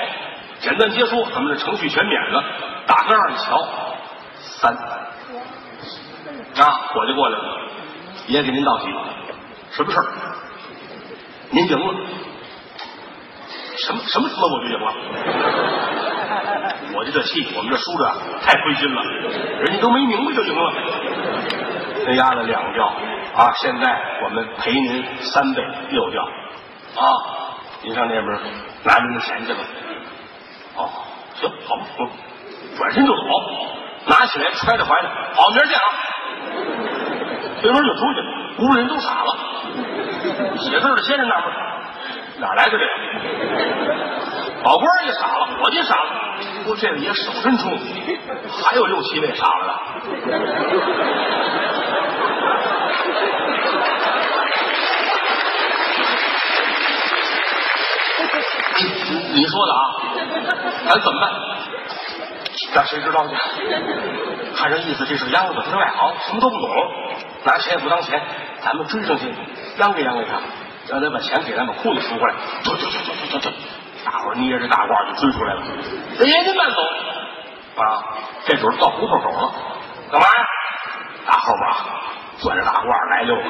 [0.60, 2.44] 简单结束，咱们的程序全免了。
[2.86, 3.68] 大哥二一瞧，
[4.42, 7.70] 三啊，伙计过来了，
[8.28, 8.86] 爷给您道喜，
[9.72, 10.06] 什么事儿？
[11.50, 11.96] 您赢了。
[13.78, 14.94] 什么什么什么我就赢了？
[16.96, 19.02] 我就这气，我们这输着太亏心了，
[19.60, 20.74] 人家都没明白就赢了。
[22.08, 22.86] 那压了两吊
[23.36, 27.04] 啊，现在我们赔您三倍六吊啊，
[27.84, 28.26] 您上那边
[28.84, 29.60] 拿您的钱去吧。
[30.78, 30.90] 哦，
[31.36, 32.10] 行，好吧，我
[32.78, 33.22] 转身就走，
[34.08, 35.82] 拿起来揣在怀里，好，明儿见啊。
[37.62, 38.20] 对门就出去，
[38.64, 39.38] 屋里人都傻了，
[40.58, 41.75] 写字的先生那边。
[42.38, 42.84] 哪来的这个？
[44.64, 47.70] 保官也傻了，伙计傻了，不过，这位爷手伸出，
[48.64, 49.74] 还有六七位傻了的。
[59.34, 59.80] 你说的啊，
[60.88, 61.32] 咱怎么办？
[62.74, 63.36] 让谁知道去？
[64.56, 66.70] 看这意思，这是秧子，他是外行，什么都不懂，
[67.46, 68.22] 拿钱也不当钱，
[68.62, 69.32] 咱们追上去，
[69.78, 70.42] 央给央给他。
[70.88, 73.50] 让他把钱给咱把裤子赎回来，走走走走走走，
[74.06, 75.62] 大伙捏着大褂就追出来了。
[76.20, 76.82] 爷您慢走
[77.82, 78.06] 啊！
[78.46, 79.52] 这时候到胡同口了，
[80.12, 80.46] 干嘛呀？
[81.26, 81.76] 大后边啊，
[82.40, 83.44] 攥着大褂来溜了。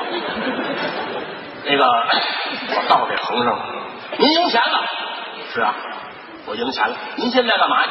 [1.66, 3.66] 那个我到这横上了，
[4.18, 4.86] 您赢钱了？
[5.54, 5.76] 是啊，
[6.46, 6.96] 我赢钱了。
[7.18, 7.90] 您现在干嘛去？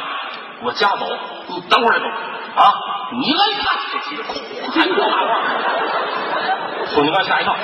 [0.63, 1.05] 我家走。
[1.47, 2.73] 你等会儿再走啊！
[3.11, 4.81] 你来看，这几个裤子大褂，
[6.87, 7.55] 宋金刚吓一跳。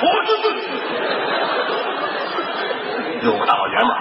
[3.22, 3.98] 六个大老爷们儿，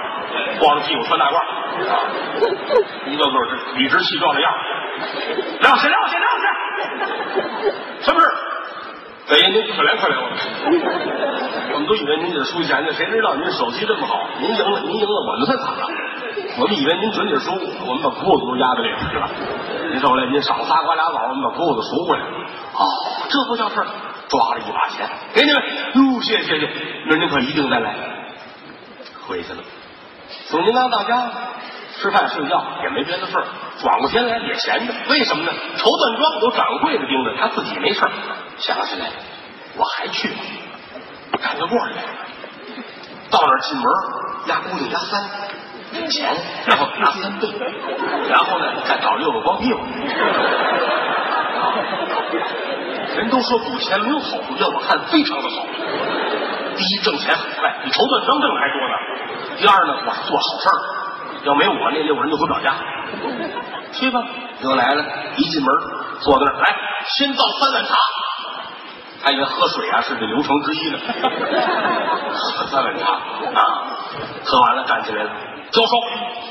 [0.59, 1.37] 光着屁股穿大褂，
[3.05, 4.57] 一个个是理直气壮的样儿。
[5.61, 6.45] 撂下，撂下，撂下！
[8.01, 8.27] 什么事？
[9.29, 10.25] 大爷，您可怜可怜我！
[11.73, 14.27] 我们都以为您得输钱呢，谁知道您手气这么好？
[14.39, 15.87] 您赢了，您赢了，我们才惨了。
[16.57, 17.51] 我们以为您准得输，
[17.85, 19.29] 我们把裤子都压在里边去了。
[19.91, 22.23] 您后来您少仨瓜俩枣，我们把裤子赎回来。
[22.25, 22.83] 哦，
[23.29, 23.87] 这不叫事儿。
[24.27, 25.61] 抓了一把钱，给你们。
[25.95, 26.67] 哟，谢谢谢谢，
[27.05, 28.20] 明您可一定再来。
[29.31, 29.63] 回去了，
[30.49, 31.31] 宋金刚到家
[31.95, 33.45] 吃饭睡觉也没别的事儿，
[33.81, 34.93] 转过天来也闲着。
[35.07, 35.51] 为什么呢？
[35.77, 38.01] 绸缎庄有掌柜的盯着，他自己没事。
[38.57, 39.07] 想起来，
[39.77, 40.35] 我还去吧，
[41.41, 41.93] 赶个过去。
[43.29, 43.85] 到那儿进门，
[44.47, 45.23] 压姑娘压三，
[46.09, 47.47] 钱，然后拿三倍，
[48.27, 49.79] 然后呢再找六个光屁股。
[53.15, 55.65] 人都说赌钱没有好处，要我看非常的好。
[56.81, 58.95] 第一，挣钱很快，比绸缎庄挣的还多呢。
[59.59, 60.73] 第二呢，我是做好事儿，
[61.45, 62.73] 要没我那六个人就回不了家。
[63.93, 64.19] 去吧，
[64.63, 65.05] 又来了，
[65.37, 65.69] 一进门
[66.21, 67.95] 坐在那儿，来，先倒三碗茶。
[69.23, 70.97] 他以为喝水啊是这流程之一呢。
[72.33, 73.61] 喝三碗茶啊，
[74.43, 75.29] 喝完了站起来了，
[75.69, 75.91] 交烧，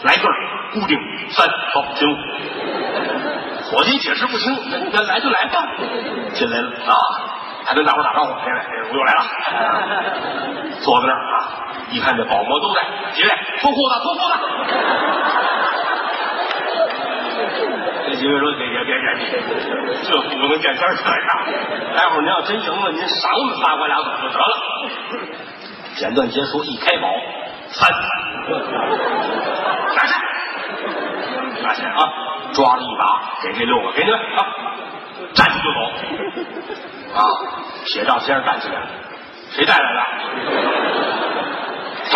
[0.05, 0.29] 来个
[0.75, 0.97] 固定
[1.31, 2.15] 三好进入。
[3.65, 4.57] 伙计解释不清，
[4.93, 5.67] 那来就来吧，
[6.35, 6.95] 进来了啊，
[7.65, 9.23] 还跟大伙打招呼，别来，我又来了，
[10.81, 12.81] 坐在那儿啊，一看这保模都在，
[13.13, 13.29] 几位
[13.61, 14.33] 脱裤子，脱裤子。
[18.07, 19.05] 这几位说别别别别，
[20.03, 21.17] 这不能见天这呀。
[21.97, 24.55] 待会儿您要真赢了，您赏我们仨我俩走就得了。
[25.97, 27.09] 简短结束，一开宝，
[27.69, 27.89] 三，
[29.95, 30.17] 拿下，
[31.63, 32.01] 拿下啊！
[32.53, 34.47] 抓了一把，给这六个，给你们啊！
[35.35, 35.79] 站起就走
[37.15, 37.25] 啊！
[37.87, 38.87] 铁杖先生站起来了，
[39.51, 40.01] 谁带来的？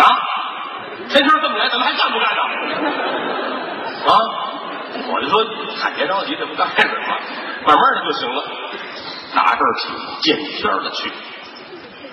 [0.01, 0.05] 啊？
[1.09, 2.41] 天天这么来，怎么还干不干呢？
[4.07, 4.13] 啊？
[5.07, 5.45] 我就说，
[5.77, 7.17] 看别着急，这不刚开始吗？
[7.65, 8.43] 慢慢的就行了。
[9.35, 9.89] 打这儿起
[10.21, 11.11] 见天的去。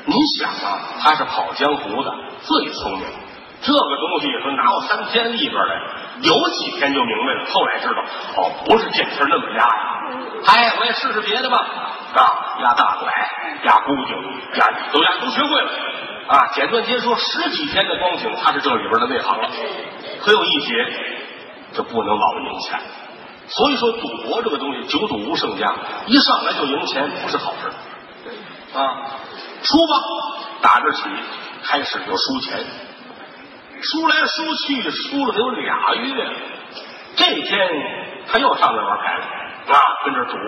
[0.05, 3.07] 你想啊，他是跑江湖的，最聪明。
[3.62, 5.81] 这个东西说拿我三天里边来，
[6.20, 7.44] 有几天就明白了。
[7.51, 8.03] 后来知道，
[8.42, 10.03] 哦，不是见天那么压呀。
[10.46, 11.57] 哎，我也试试别的吧。
[12.14, 13.12] 啊，压大拐，
[13.64, 14.16] 压孤顶，
[14.57, 15.70] 压都压都学会了。
[16.29, 19.48] 啊，简短截说，十几天的光景，他是这里边的内行了，
[20.20, 20.75] 可有一节。
[21.75, 22.79] 这不能老赢钱，
[23.48, 25.72] 所以说赌博这个东西，久赌无胜家，
[26.05, 29.16] 一上来就赢钱不是好事啊。
[29.62, 29.94] 输吧，
[30.61, 31.05] 打这起
[31.64, 32.59] 开始就输钱，
[33.83, 36.27] 输来输去，输了得有俩月。
[37.16, 37.68] 这天
[38.29, 39.25] 他又上来玩牌了
[39.68, 40.38] 啊，跟这赌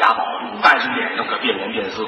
[0.00, 0.24] 押宝，
[0.62, 2.06] 但是脸上可变脸变色。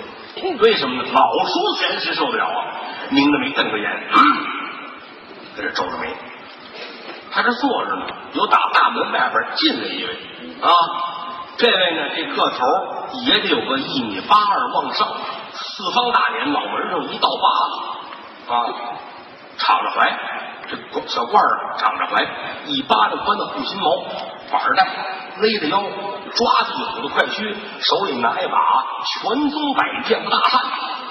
[0.61, 1.09] 为什么呢？
[1.13, 2.65] 老输钱谁受得了啊？
[3.11, 4.09] 拧着眉，瞪着眼，
[5.57, 6.15] 在这皱着眉。
[7.31, 10.11] 他这坐着呢，有打大门外边进来一位
[10.63, 10.71] 啊，
[11.57, 12.65] 这位呢，这个头
[13.27, 15.07] 也得有个一米八二往上，
[15.53, 18.55] 四方大脸，脑门上一道疤子啊，
[19.59, 20.19] 敞着怀，
[20.69, 22.25] 这小褂儿敞着怀，
[22.67, 24.05] 一巴掌宽的护心毛，
[24.51, 24.87] 板带
[25.41, 25.83] 勒着腰，
[26.35, 28.59] 抓地虎的快靴，手里拿一把
[29.05, 30.61] 全宗百将大扇，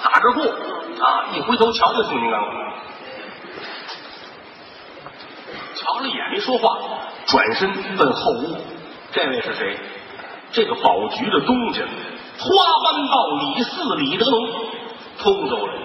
[0.04, 2.42] 打着过啊，一回头瞧见宋金刚。
[5.76, 6.78] 瞧了一眼没说话，
[7.28, 8.58] 转身奔后屋。
[9.12, 9.78] 这位是谁？
[10.52, 11.82] 这个保局的东家，
[12.40, 12.48] 花
[12.84, 14.50] 班道李四李德龙，
[15.20, 15.76] 通州人，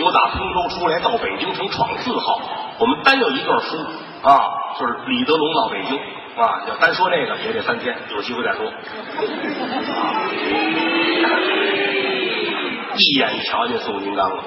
[0.00, 2.40] 由打通州出来到北京城闯四号。
[2.78, 3.76] 我们单有一段书
[4.22, 4.40] 啊，
[4.78, 5.98] 就是李德龙到北京
[6.42, 6.64] 啊。
[6.66, 8.64] 要单说那个也得三天，有机会再说。
[12.96, 14.42] 一眼瞧见宋金刚了，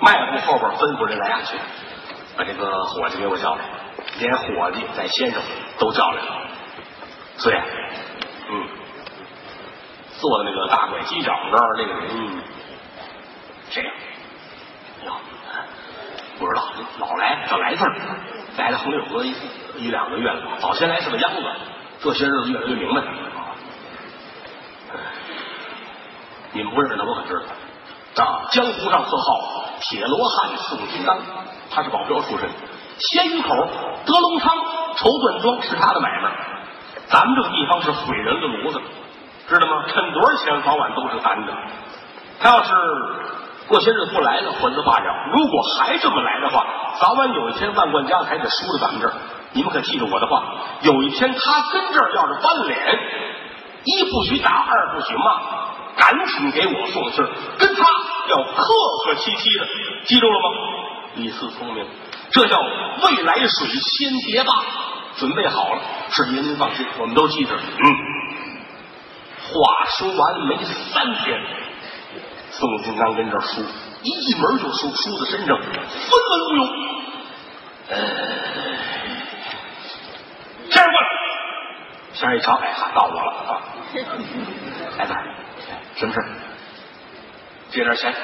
[0.00, 1.56] 迈步后边吩咐人来下去，
[2.36, 3.64] 把这个伙计给我叫来。
[4.20, 5.42] 连伙计带先生
[5.78, 6.48] 都叫来了，
[7.38, 8.68] 四爷，嗯，
[10.20, 12.42] 坐在那个大拐犄角那儿那个人
[13.68, 13.90] 谁呀？
[16.38, 17.96] 不知道，老来叫来字儿，
[18.58, 20.58] 来了横有个一两个月了。
[20.58, 21.42] 早先来是个秧子，
[22.00, 23.02] 这些日子越来越明白。
[26.52, 28.24] 你们不认识他，我可知道。
[28.24, 31.18] 啊，江湖上特号铁罗汉宋金刚，
[31.70, 32.48] 他是保镖出身。
[32.98, 33.48] 鲜鱼口、
[34.06, 34.56] 德隆仓、
[34.96, 36.30] 绸缎庄是他的买卖。
[37.08, 38.80] 咱们这个地方是毁人的炉子，
[39.48, 39.84] 知道吗？
[39.86, 41.52] 趁多少钱，早晚都是咱的。
[42.40, 42.72] 他要是
[43.68, 45.30] 过些日子不来了，混子罢了。
[45.32, 46.66] 如果还这么来的话，
[47.00, 49.14] 早晚有一天万贯家财得输到咱们这儿。
[49.52, 50.42] 你们可记住我的话，
[50.82, 52.78] 有一天他跟这儿要是翻脸，
[53.84, 55.40] 一不许打，二不许骂，
[55.96, 57.24] 赶紧给我送信
[57.58, 57.82] 跟他
[58.28, 58.72] 要客
[59.04, 59.66] 客气气的，
[60.04, 60.44] 记住了吗？
[61.16, 61.84] 李四聪明。
[62.30, 64.52] 这叫未来水先叠坝，
[65.16, 67.54] 准备好了，是爷您放心，我们都记着。
[67.54, 67.96] 嗯，
[69.40, 71.40] 话说完没三天，
[72.58, 73.62] 宋金刚跟这输，
[74.02, 75.78] 一进门就输，输的身上，分文
[76.48, 76.62] 无有。
[77.90, 77.96] 呃，
[80.70, 81.06] 先生过来，
[82.14, 83.60] 先生一瞧，哎，到我了啊！
[84.96, 85.14] 孩子，
[85.96, 86.24] 什么事
[87.68, 88.14] 借点钱。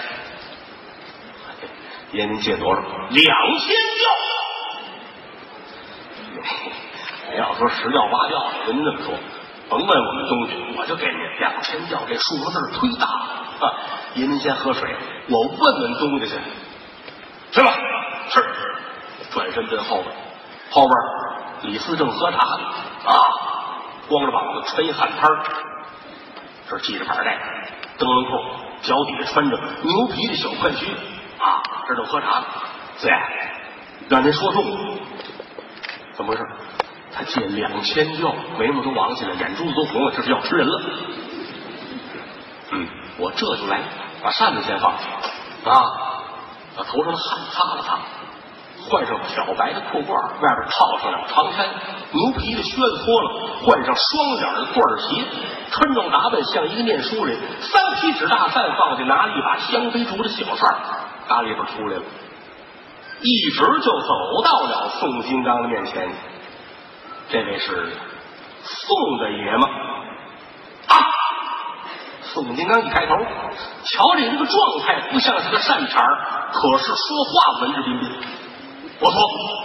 [2.13, 2.81] 爷，您借多少？
[2.81, 4.09] 两千吊。
[7.39, 9.13] 要说十吊八吊的，跟您这么说，
[9.69, 12.03] 甭问我们东军，我就给您两千吊。
[12.09, 13.42] 这数字忒大了。
[14.15, 14.95] 爷，您先喝水，
[15.29, 16.33] 我问问东家去。
[17.53, 17.73] 去吧，
[18.31, 18.45] 是。
[19.33, 20.15] 转身奔后边，
[20.71, 22.61] 后边李四正喝茶呢。
[23.07, 23.15] 啊，
[24.09, 25.31] 光着膀子，穿一汗衫
[26.69, 27.39] 这系着板带，
[27.99, 28.31] 灯笼裤，
[28.83, 30.87] 脚底下穿着牛皮的小快靴。
[31.39, 32.45] 啊，这正喝茶呢，
[32.97, 33.15] 四爷，
[34.09, 34.99] 让您说中了，
[36.15, 36.43] 怎么回事？
[37.15, 40.83] 他借两千吊，眉毛都王起来，眼珠子都红了，这是要吃人了。
[42.71, 42.89] 嗯，
[43.19, 43.81] 我这就来。
[44.23, 45.75] 把扇子先放下啊，
[46.77, 47.99] 把头上的汗擦了擦，
[48.89, 51.67] 换上漂白的裤褂，外边套上了长衫，
[52.13, 55.25] 牛皮的靴子脱了，换上双眼的缎鞋，
[55.73, 57.37] 穿着打扮像一个念书人。
[57.61, 60.77] 三皮纸大扇放下，拿了一把香妃竹的小扇，
[61.29, 62.03] 打里边出来了，
[63.23, 66.09] 一直就走到了宋金刚的面前。
[67.29, 67.93] 这位是
[68.63, 69.67] 宋大爷吗？
[72.33, 73.15] 四五金刚一抬头，
[73.85, 76.01] 瞧这个状态不像是个善茬
[76.51, 78.11] 可是说话文质彬彬。
[79.01, 79.21] 我说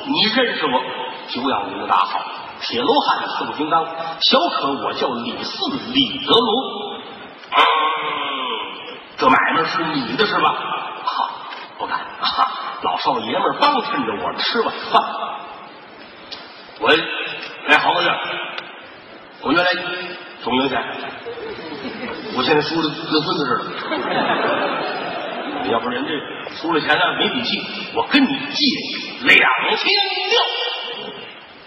[0.05, 0.81] 你认识我？
[1.29, 2.19] 久仰您的大号，
[2.61, 3.85] 铁罗汉四五金刚，
[4.19, 5.53] 小可我叫李四
[5.93, 6.51] 李德罗。
[7.55, 7.59] 嗯，
[9.17, 10.55] 这买卖是你的是吧？
[11.05, 11.29] 好，
[11.77, 11.99] 不敢，
[12.81, 15.03] 老少爷们帮衬着我吃晚饭。
[16.79, 16.89] 我
[17.67, 18.11] 来好个月，
[19.41, 19.71] 我原来
[20.47, 20.81] 中营县。
[22.37, 23.51] 我现在输的跟孙子似
[25.65, 26.09] 的，要不人家
[26.55, 27.61] 输了钱呢没底气，
[27.93, 28.65] 我跟你借
[29.25, 29.37] 两
[29.75, 29.91] 千
[30.29, 30.39] 六，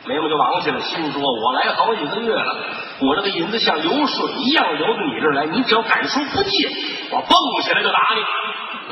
[0.06, 2.56] 眉毛就往起了，心说我来好几个月了，
[3.00, 6.68] 我这个银子像流水一样流到你这儿来，你只要敢说不借，
[7.10, 8.22] 我蹦起来就打你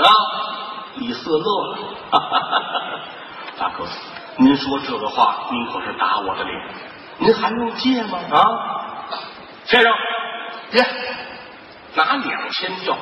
[0.03, 0.07] 啊！
[0.97, 1.79] 李四乐了，
[3.57, 3.87] 大哥，
[4.37, 6.55] 您说这个话，您可是打我的脸，
[7.19, 8.19] 您还用借吗？
[8.31, 8.43] 啊，
[9.69, 9.93] 先生，
[10.71, 10.85] 借。
[11.95, 12.97] 拿两千票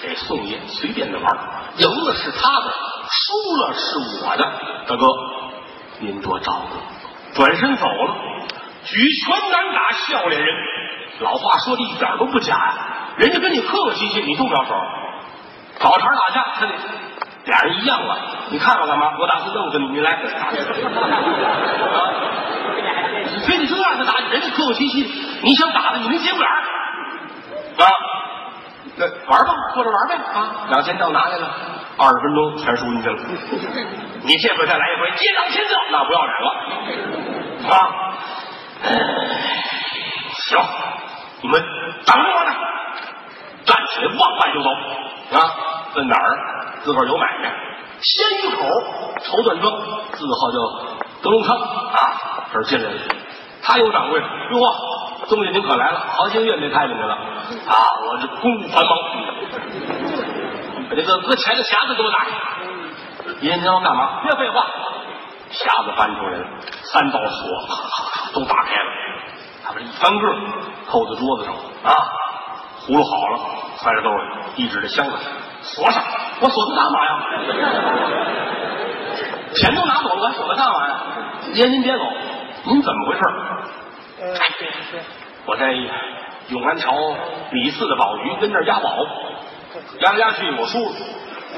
[0.00, 1.36] 给宋爷随便的玩，
[1.76, 2.72] 赢了是他的，
[3.10, 4.44] 输了是我的。
[4.86, 5.08] 大哥，
[5.98, 6.76] 您多照顾。
[7.34, 8.14] 转身走了，
[8.84, 10.54] 举拳难打笑脸人。
[11.20, 12.74] 老话说的一点都不假呀，
[13.16, 14.72] 人家跟你客客气气，你动不了手。
[15.80, 16.66] 找茬打架，他
[17.46, 18.18] 俩人一样了。
[18.50, 19.18] 你看我干嘛？
[19.18, 20.20] 我打算弄死你，你来。
[23.40, 25.10] 非得这样他打你，人家客客气气，
[25.42, 26.46] 你想打他，你没节骨眼。
[26.46, 27.86] 啊，
[28.96, 30.66] 那玩吧，坐着玩呗啊！
[30.68, 31.50] 两千票拿来了，
[31.96, 33.16] 二十分钟全输进去了。
[34.22, 36.48] 你这回再来一回，接两千票，那不要脸了
[37.70, 37.74] 啊！
[40.34, 40.60] 行，
[41.42, 41.62] 你们
[42.04, 42.50] 等着我呢。
[43.64, 44.68] 站起来，往外就走
[45.38, 45.38] 啊！
[45.94, 46.38] 问哪儿？
[46.82, 47.52] 自个儿有买卖。
[48.00, 48.66] 鲜鱼口
[49.22, 49.72] 绸缎庄，
[50.12, 50.58] 字号叫
[51.22, 52.98] 德隆康啊，这儿进来了。
[53.62, 54.26] 他有掌柜，哟。
[55.28, 57.74] 东西您可来了，好几个月没看见您了啊！
[58.04, 58.92] 我这公务繁忙，
[60.90, 62.30] 把这个搁钱的匣子给我打开。
[63.40, 64.20] 爷您要干嘛？
[64.24, 64.66] 别废话，
[65.52, 66.44] 匣子翻出来了，
[66.82, 68.90] 三道锁 都打开了。
[69.64, 70.26] 他把这一翻个，
[70.90, 71.94] 扣在桌子上啊，
[72.80, 73.38] 葫芦好了，
[73.78, 74.24] 揣着兜里，
[74.56, 75.12] 一指这箱子，
[75.62, 76.02] 锁上。
[76.40, 77.10] 我锁它干嘛呀？
[79.54, 81.00] 钱都拿走了，我还锁它干嘛呀？
[81.54, 82.04] 爷您别走，
[82.64, 83.22] 您怎么回事？
[85.46, 85.72] 我在
[86.48, 86.92] 永安桥
[87.50, 88.94] 李四的宝局跟那儿押宝，
[90.00, 90.92] 押来押去我输了，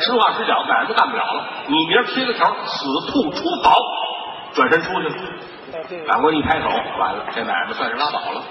[0.00, 1.44] 实话实讲，买卖干不了了。
[1.66, 3.76] 你明儿贴个条，死兔出宝，
[4.54, 5.14] 转身出去了。
[6.06, 8.42] 长官一拍手，完了，这买卖算是拉倒了。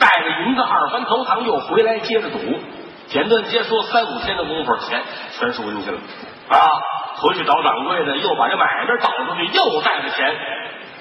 [0.00, 2.38] 带着银子二番头堂，又回来接着赌。
[3.06, 5.00] 简短接说，三五天的功夫，钱
[5.38, 5.98] 全输进去了。
[6.48, 6.58] 啊，
[7.16, 10.34] 回去找掌柜的，又把这买卖倒出去，又带着钱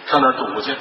[0.08, 0.76] 上那儿赌去。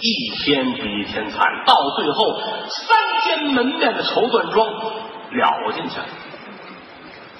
[0.00, 6.06] 一天比一天惨，到最后三间门面的绸缎庄了进去了，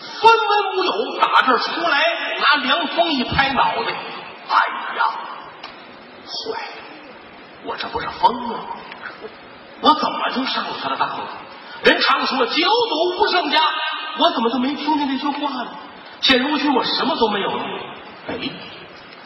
[0.01, 1.21] 分文无有。
[1.21, 2.01] 打这出来，
[2.41, 3.93] 拿凉风一拍脑袋，
[4.49, 4.57] 哎
[4.97, 5.05] 呀，
[6.25, 6.63] 坏！
[7.65, 8.65] 我这不是疯了吗？
[9.81, 11.29] 我怎么就上了他的当了？
[11.83, 13.59] 人常说九赌不胜家，
[14.19, 15.71] 我怎么就没听见这句话呢？
[16.23, 17.65] 现如今我什么都没有了，
[18.29, 18.39] 哎，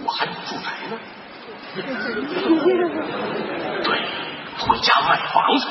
[0.05, 0.99] 我还有住宅呢。
[3.85, 3.91] 对，
[4.59, 5.67] 回家卖房子。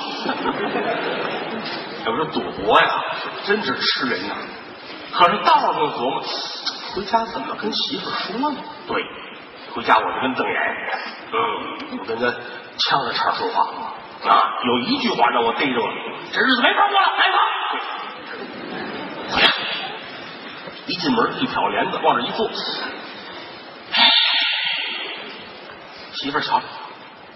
[2.05, 2.87] 要说赌博呀，
[3.45, 4.35] 真是吃人呐。
[5.11, 6.23] 可是道上琢磨，
[6.93, 8.57] 回家怎么跟媳妇说呢？
[8.87, 9.03] 对，
[9.73, 10.55] 回家我就跟邓岩，
[11.33, 11.35] 嗯，
[11.99, 12.31] 我跟他
[12.77, 13.63] 呛着茬说话
[14.29, 14.31] 啊。
[14.63, 15.93] 有一句话让我逮着了，
[16.31, 17.39] 这日子没法过了，买房。
[19.31, 19.47] 回来，
[20.85, 22.49] 一进门一挑帘子，往这一坐。
[26.17, 26.59] 媳妇儿瞧，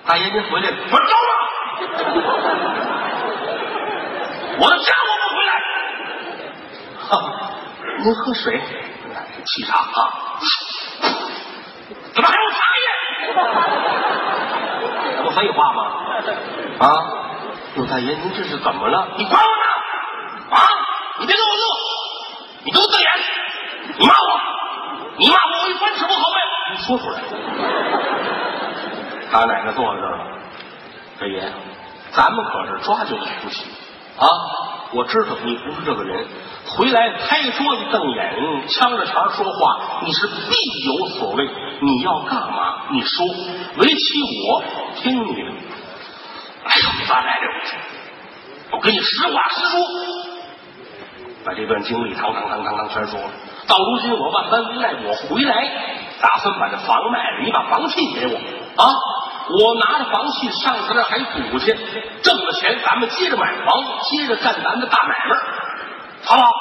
[0.08, 1.34] 大爷您回来了，我着了，
[4.58, 5.54] 我的家我不回来。
[7.08, 7.12] 哈，
[8.00, 8.60] 您喝水，
[9.46, 9.86] 沏茶啊？
[12.12, 12.88] 怎么还有茶叶？
[15.16, 15.80] 这不废话吗？
[16.80, 16.90] 啊，
[17.76, 19.10] 陆大爷，您这是怎么了？
[19.16, 19.64] 你管我呢？
[20.58, 20.60] 啊，
[21.20, 21.62] 你别跟我乐，
[22.64, 23.12] 你给我瞪眼，
[24.00, 24.42] 你骂我，
[25.18, 27.22] 你骂我，我一翻吃不好卖，你说出来。
[29.32, 30.38] 他奶奶坐在这儿了，
[31.20, 31.42] 大爷，
[32.12, 33.64] 咱们可是抓阄的夫妻，
[34.18, 34.28] 啊！
[34.94, 36.28] 我知道你不是这个人，
[36.68, 40.54] 回来拍桌子瞪眼，呛着茬说话，你是必
[40.86, 41.50] 有所谓。
[41.80, 42.88] 你要干嘛？
[42.92, 43.26] 你说，
[43.78, 44.64] 围棋我
[44.98, 45.52] 听你的。
[46.66, 47.78] 哎呦，大奶奶，
[48.72, 49.80] 我跟你实话实说，
[51.46, 53.30] 把这段经历堂堂堂堂堂全说了。
[53.68, 55.54] 到如今我万般无奈，我回来
[56.20, 58.36] 打算把这房卖了，你把房契给我
[58.84, 58.92] 啊！
[59.60, 61.78] 我拿着房契上他那还赌去，
[62.22, 65.36] 挣了钱咱们接着买房，接着干咱的大买卖，
[66.24, 66.52] 好不好？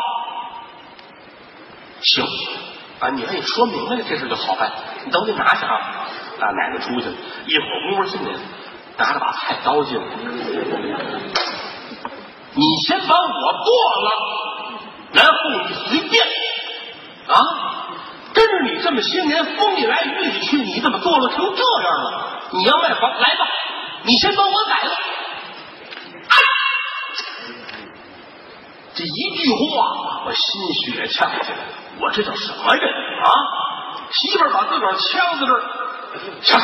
[2.02, 2.24] 行，
[3.00, 4.70] 啊，你你说明白了这事就好办。
[5.04, 6.08] 你等你拿去啊！
[6.40, 7.14] 大奶奶出去了，
[7.46, 8.34] 一会儿功夫进来，
[8.96, 10.06] 拿着把菜刀进来。
[12.54, 13.70] 你先把我剁
[14.02, 14.10] 了，
[15.12, 16.26] 然后你随便
[17.28, 17.36] 啊！
[18.32, 22.40] 跟着你这么些年，风里来雨里去，你怎么堕落成这样了？
[22.52, 23.46] 你要卖房，来吧，
[24.02, 24.92] 你先帮我宰了。
[24.92, 26.36] 啊
[28.94, 31.58] 这一句话，我心血呛起来。
[32.00, 33.30] 我这叫什么人啊？
[34.10, 35.62] 媳妇把自个儿呛在这儿，
[36.42, 36.60] 行，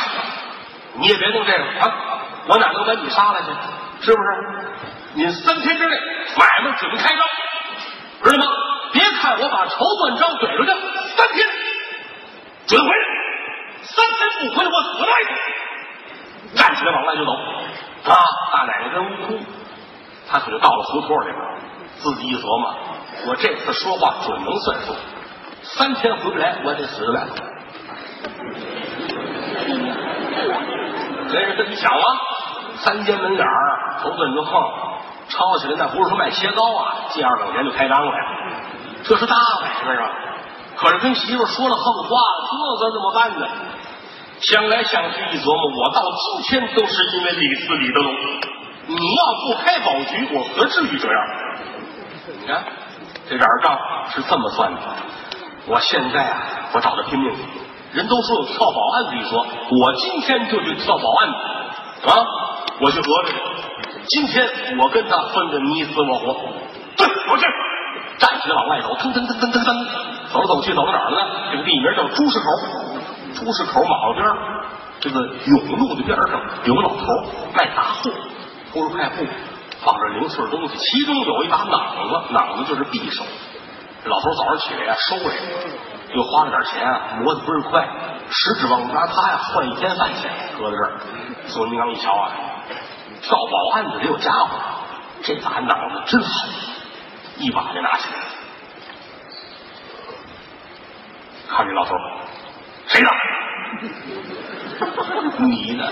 [0.95, 2.21] 你也别弄这个啊！
[2.47, 4.05] 我哪能把你杀了去？
[4.05, 4.27] 是不是？
[5.13, 5.95] 你三天之内
[6.37, 7.19] 买卖准开张，
[8.23, 8.51] 知道吗？
[8.93, 10.71] 别看我把绸缎章怼出去，
[11.15, 11.47] 三天
[12.67, 13.05] 准回来，
[13.83, 15.29] 三天不回来我死外头。
[16.55, 18.15] 站起来往外就走啊！
[18.53, 19.37] 大奶奶跟屋哭，
[20.29, 21.37] 他可就到了胡同里边，
[21.97, 22.73] 自己一琢磨，
[23.27, 24.95] 我这次说话准能算数，
[25.63, 27.35] 三天回不来，我得死在外头。
[31.29, 32.05] 这人跟你想啊，
[32.77, 34.61] 三间门脸儿，绸缎就横，
[35.27, 38.23] 抄起来那不是说卖切糕啊，借二百块钱就开张了呀。
[39.03, 40.11] 这是大买卖啊！
[40.75, 42.47] 可是跟媳妇说了横话了，
[42.79, 43.47] 这可怎么办呢？
[44.39, 48.13] 想来想去一琢磨，我到今天都是因为李四李德龙。
[48.87, 51.19] 你要不开保局，我何至于这样？
[52.39, 52.63] 你看
[53.27, 53.79] 这点账
[54.13, 54.81] 是这么算的。
[55.65, 57.41] 我现在啊，我找他拼命去。
[57.93, 61.29] 人都说有跳保案的一说，我今天就去跳保案
[62.01, 62.13] 去啊！
[62.79, 63.35] 我去讹着去。
[64.07, 64.47] 今天
[64.79, 66.35] 我跟他分的你死我活。
[66.95, 67.45] 对，我去。
[68.17, 69.85] 站起来往外走，腾腾腾腾腾腾，
[70.33, 71.51] 走着走去，走到哪儿了呢？
[71.51, 72.45] 这个地名叫朱市口。
[73.35, 74.25] 朱市口马路边
[74.99, 77.05] 这个甬路的边上有个老头
[77.53, 78.11] 卖大货，
[78.73, 79.23] 铺着卖布，
[79.83, 83.23] 放着零碎东西，其中有一把脑子，脑子就是匕首。
[84.03, 85.35] 这老头早上起来呀，收来，
[86.15, 87.87] 又花了点钱啊，磨的倍儿快，
[88.31, 90.99] 十指望拿它呀换一天饭钱，搁在这儿。
[91.45, 92.31] 宋金刚一瞧啊，
[93.21, 94.49] 跳保案的得有家伙，
[95.21, 96.29] 这把脑子真好。
[97.39, 98.15] 一把就拿起来，
[101.47, 101.95] 看这老头，
[102.87, 103.09] 谁的？
[105.45, 105.91] 你的。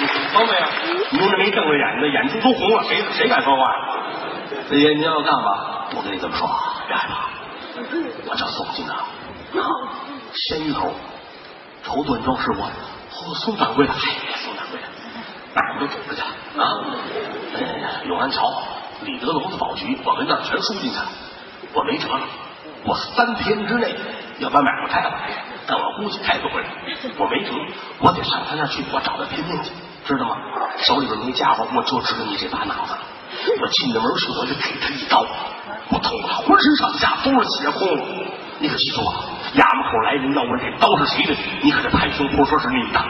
[0.00, 0.68] 你聪明啊！
[1.10, 3.78] 你这没瞪着眼的，眼珠都红了，谁谁敢说话呀？
[4.70, 5.86] 爷，你要干嘛？
[5.96, 6.48] 我跟你这么说，
[6.86, 7.30] 别害怕，
[8.30, 8.96] 我叫宋金刚，
[10.34, 10.72] 鲜鱼
[11.88, 12.04] 头。
[12.04, 13.98] 绸缎庄是我，哦，宋掌柜的，哎，
[14.44, 14.86] 宋掌柜的，
[15.54, 16.62] 哪儿都走着去啊！
[18.04, 18.42] 永安桥
[19.02, 21.06] 李德楼的宝局，我跟那儿全输进去了，
[21.72, 22.20] 我没辙了，
[22.84, 23.94] 我三天之内
[24.38, 25.10] 要把买卖开了，
[25.66, 26.68] 但我估计开不回来，
[27.16, 27.52] 我没辙，
[28.00, 29.70] 我得上他那儿去，我找他拼命去，
[30.06, 30.36] 知道吗？
[30.78, 32.98] 手里边没家伙，我就知道你这把脑子了。
[33.60, 35.26] 我进了门去，我就给他一刀，
[35.88, 38.04] 我捅他浑身上下都是血窟窿，
[38.58, 39.24] 你可记住啊！
[39.54, 42.98] 衙门口来人要问这刀是谁的，你可得拍胸脯说是你的。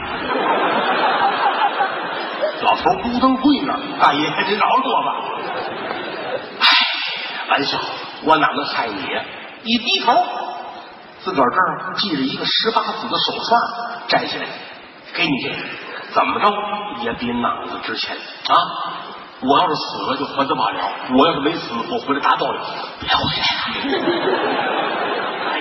[2.61, 5.07] 老头咕噔跪那，大爷您饶了我吧。
[6.59, 6.65] 哎，
[7.51, 7.77] 玩笑，
[8.23, 9.23] 我哪能害你呀？
[9.63, 10.13] 一低头，
[11.21, 13.61] 自个儿这儿系着一个十八子的手串，
[14.07, 14.45] 摘下来
[15.13, 15.55] 给你这个，
[16.11, 16.51] 怎么着
[17.03, 18.55] 也比脑子值钱啊！
[19.41, 20.79] 我要是死了就还这罢了，
[21.17, 22.59] 我要是没死，我回来打道理，
[22.99, 23.43] 别回来
[23.85, 24.09] 了。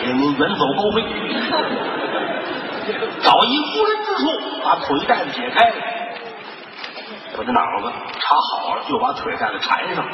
[0.04, 1.02] 爷您远走高飞，
[3.22, 4.22] 找一无人之处，
[4.64, 5.72] 把腿带子解开，
[7.36, 10.04] 把这脑子插好了，又把腿带子缠上，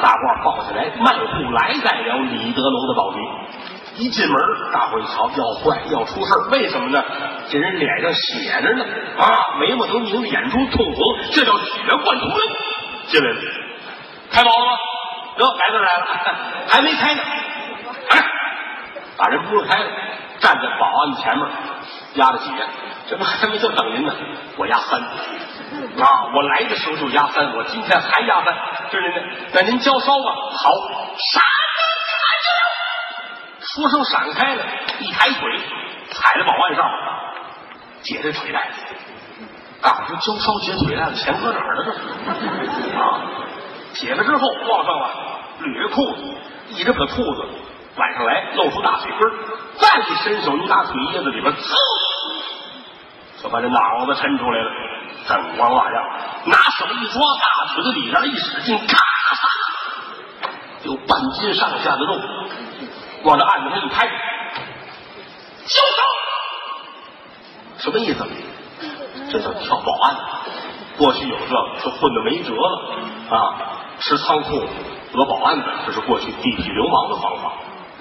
[0.00, 3.18] 大褂抱下来，迈步来在了李德楼的宝局。
[3.96, 4.36] 一进门，
[4.72, 7.02] 大伙一瞧，要坏，要出事为什么呢？
[7.48, 8.84] 这人脸上写着呢，
[9.18, 12.38] 啊，眉毛都拧，眼珠通红，这叫血贯头人。
[13.08, 13.40] 进来了，
[14.30, 14.72] 开宝了吗？
[15.36, 16.06] 得，来了来了，
[16.68, 17.22] 还没开呢。
[19.18, 19.86] 把人拨开了，
[20.38, 21.46] 站在保安前面，
[22.14, 22.50] 压着几，
[23.10, 24.14] 这不还没就等您呢？
[24.56, 25.06] 我压三啊！
[26.34, 28.54] 我来的时候就压三，我今天还压三，
[28.92, 29.22] 是您的，
[29.54, 30.32] 那您交烧吧。
[30.52, 30.70] 好，
[31.32, 31.42] 闪
[31.74, 31.78] 开
[32.46, 32.60] 了，
[33.60, 34.64] 说声闪开了，
[35.00, 35.58] 一抬腿，
[36.12, 36.88] 踩在保安上，
[38.02, 38.84] 解这腿带子。
[39.80, 41.84] 告诉焦烧解腿带子钱搁哪儿了？
[41.84, 41.90] 这
[42.96, 43.20] 啊，
[43.94, 45.10] 解了之后往上了，
[45.60, 46.22] 捋着裤子，
[46.70, 47.48] 一着个裤子
[47.98, 49.28] 晚上来，露出大腿根
[49.76, 51.74] 再一伸手一打腿叶子里边，噌，
[53.42, 54.70] 就把这脑子抻出来了，
[55.26, 56.04] 锃光瓦亮，
[56.46, 58.96] 拿手一抓，大腿的里边一使劲，咔
[59.34, 59.48] 嚓，
[60.84, 62.20] 有半斤上下的肉，
[63.24, 64.06] 往这案子上一拍，
[65.66, 66.04] 交上，
[67.78, 68.24] 什么意思？
[69.30, 70.16] 这叫跳保安。
[70.96, 72.96] 过去有这，就混的没辙了
[73.30, 73.54] 啊！
[74.00, 74.66] 吃仓库
[75.12, 77.52] 讹保安的，这是过去地痞流氓的方法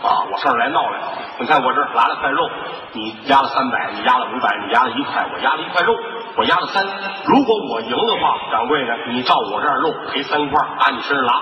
[0.02, 0.30] 啊！
[0.32, 1.00] 我上这来闹来，
[1.40, 2.48] 你看我这儿拿了块肉，
[2.94, 5.96] 你压了三百，你压了五百，你压了一块，我压了一块肉，
[6.36, 6.86] 我压了三。
[7.26, 11.34] 如果我赢的话，掌柜的，你照我这儿肉赔三块，打你身上拿。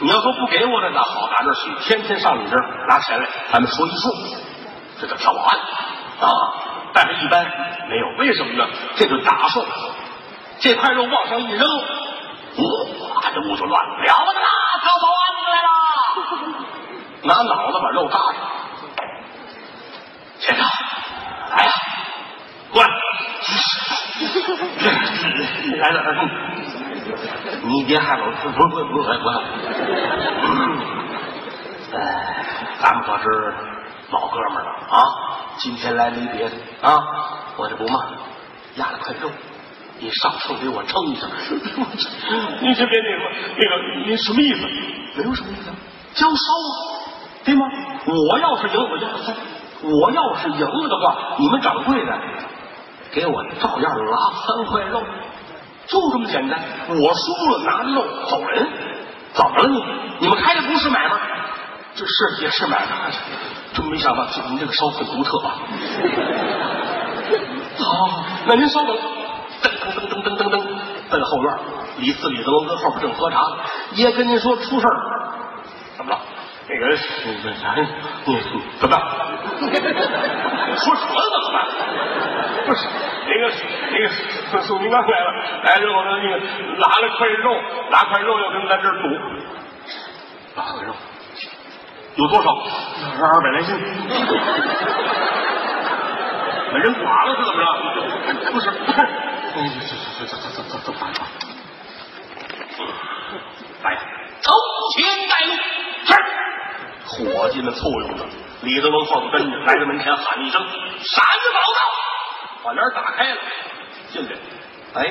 [0.00, 4.08] 你要说不给我的，那好，打这儿去，天天上你这儿拿钱来，咱们说一数，
[5.00, 6.30] 这叫跳保安啊！
[6.92, 7.44] 但是一般
[7.88, 8.66] 没有，为什么呢？
[8.96, 9.64] 这就打数。
[10.60, 14.48] 这块肉往上一扔，哇，这屋就乱了，了不得啦！
[14.82, 15.68] 跳保安来了，
[17.22, 18.34] 拿脑子把肉搭上。
[20.38, 20.64] 先生，
[21.50, 21.72] 来呀，
[22.72, 22.88] 过来，
[25.78, 26.08] 来来来，
[27.64, 29.28] 你别害我，不不不不不，
[31.96, 31.98] 哎，
[32.80, 33.24] 咱们可是
[34.10, 35.04] 老哥们了啊！
[35.58, 37.04] 今天来没别的啊，
[37.56, 38.00] 我这不嘛，
[38.76, 39.30] 压了块肉。
[39.98, 41.26] 你上秤给我称一下。
[42.62, 43.24] 您先别那个，
[43.58, 44.66] 那个您什么意思？
[45.16, 45.70] 没有什么意思，
[46.14, 46.89] 交烧啊，
[47.44, 47.66] 对吗？
[48.06, 49.06] 我要是赢，我就；
[49.82, 52.18] 我要是赢了的话，你们掌柜的
[53.12, 54.16] 给我照样拉
[54.46, 55.02] 三块肉，
[55.86, 56.60] 就这么简单。
[56.88, 58.68] 我输了，拿肉走人。
[59.32, 59.84] 怎么了你？
[60.20, 61.16] 你们开的不是买卖？
[61.94, 63.10] 这是也是买卖。
[63.72, 65.54] 真没想到，您这个烧很独特啊。
[67.78, 68.96] 好，那您稍等。
[69.62, 70.62] 噔噔噔噔噔噔噔，
[71.10, 71.58] 奔后院，
[71.98, 73.40] 李四李德龙跟后边正喝茶。
[73.92, 74.96] 爷跟您说出事儿，
[75.96, 76.18] 怎么了？
[76.70, 76.94] 那个那
[77.58, 77.82] 啥，你
[78.78, 79.02] 怎么办？
[80.78, 81.58] 说什么怎么办？
[82.64, 82.80] 不是
[83.26, 83.42] 那个
[83.90, 84.08] 那个
[84.62, 85.26] 宋金刚来了，
[85.64, 86.36] 来之后呢，那个
[86.78, 87.60] 拿了块肉，
[87.90, 89.08] 拿块肉要跟咱这儿赌，
[90.54, 90.94] 拿块肉
[92.14, 92.48] 有多少？
[93.20, 93.76] 二百来斤。
[96.72, 97.66] 把人剐了是怎么着？
[98.52, 98.70] 不是。
[99.50, 99.56] 走
[100.26, 100.92] 走走走走走走，
[103.82, 103.98] 快来，
[104.40, 104.48] 走
[104.94, 104.96] 前
[105.28, 105.50] 带路。
[106.02, 106.14] 是，
[107.10, 108.24] 伙计们簇拥着，
[108.62, 110.60] 李德龙后头跟着，来到门前喊一声
[111.02, 111.80] ：“闪子宝道！”
[112.62, 113.40] 把帘打开了，
[114.10, 114.36] 进来。
[114.94, 115.06] 哎，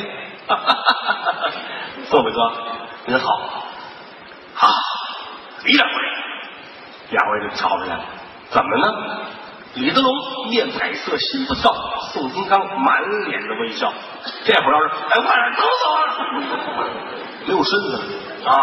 [2.06, 2.38] 宋伟哥，
[3.06, 3.26] 您好。
[4.54, 4.68] 好，
[5.64, 5.96] 李掌柜，
[7.10, 8.04] 两位就瞧出来了，
[8.50, 8.86] 怎么呢？
[9.76, 10.12] 李德龙
[10.50, 11.72] 面彩色，心不跳。
[12.12, 13.94] 宋金刚满脸的微笑。
[14.44, 15.98] 这会儿要是哎，快点走走啊！
[17.50, 18.00] 没有身子
[18.46, 18.54] 啊！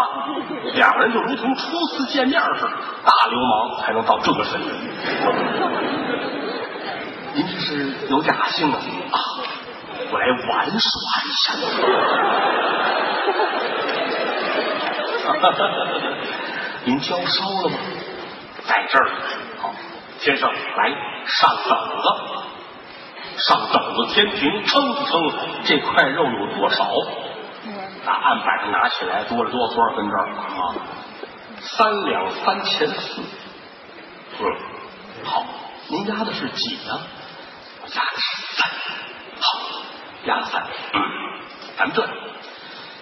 [0.75, 2.69] 两个人就如同初次见面似的。
[3.03, 4.73] 大流氓才能到这个身份。
[7.33, 8.79] 您这是有雅兴啊？
[10.09, 11.53] 我来玩耍一下。
[16.85, 17.77] 您交烧了吗？
[18.65, 19.09] 在这儿。
[19.59, 19.73] 好。
[20.19, 20.89] 先生，来
[21.25, 22.07] 上等子，
[23.37, 25.11] 上等子天平称一称，
[25.65, 26.89] 这块肉有多少？
[28.07, 30.75] 把案板上拿起来，多了多少分这儿啊？
[31.59, 33.21] 三两三钱四。
[34.39, 34.45] 嗯，
[35.25, 35.43] 好，
[35.89, 37.01] 您压的是几呢？
[37.81, 38.69] 我压的是三。
[39.41, 39.59] 好，
[40.23, 40.63] 压三。
[41.77, 42.01] 咱们这，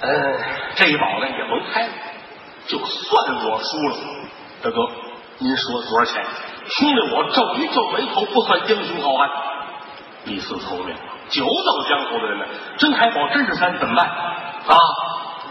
[0.01, 0.39] 呃，
[0.75, 1.93] 这一宝呢也甭开了，
[2.65, 3.97] 就算我输了，
[4.63, 4.75] 大哥，
[5.37, 6.25] 您说多少钱？
[6.67, 9.29] 兄弟，我皱一皱眉头，不算英雄好汉。
[10.23, 10.95] 李四聪明，
[11.29, 12.45] 久走江湖的人呢，
[12.79, 14.33] 真开宝真是三，怎么办
[14.67, 14.77] 啊？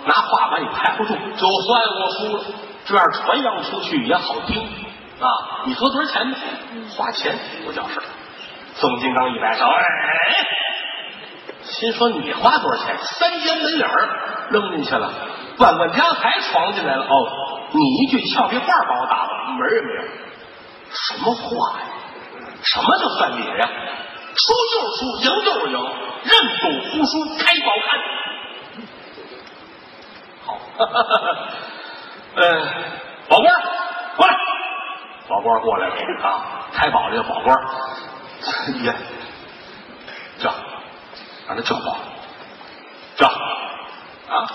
[0.07, 2.45] 拿话把你拍不住，就算我输了，
[2.85, 4.61] 这样传扬出去也好听
[5.19, 5.65] 啊。
[5.65, 6.37] 你说多少钱呢？
[6.95, 7.35] 花钱
[7.65, 8.03] 不叫事
[8.75, 9.83] 宋金刚一摆手，哎，
[11.63, 12.99] 心说你花多少钱？
[13.01, 13.89] 三间门脸
[14.51, 15.11] 扔进去了，
[15.57, 17.07] 万万家财闯进来了。
[17.07, 17.15] 哦，
[17.73, 20.03] 你一句俏皮话把我打了，门也没有。
[20.91, 21.87] 什么话呀？
[22.63, 23.71] 什么叫算理呀？
[24.37, 25.79] 输就是输，赢就是赢，
[26.25, 27.99] 认赌服输，开宝看。
[30.77, 31.17] 哈哈哈！
[31.19, 31.37] 哈，
[32.37, 32.43] 呃，
[33.29, 33.55] 宝官
[34.17, 34.35] 过来，
[35.29, 36.67] 宝官过来了啊！
[36.73, 37.57] 开宝这个宝官，
[38.83, 38.93] 爷
[40.39, 40.53] 叫，
[41.47, 41.97] 让他叫宝，
[43.17, 44.47] 叫啊！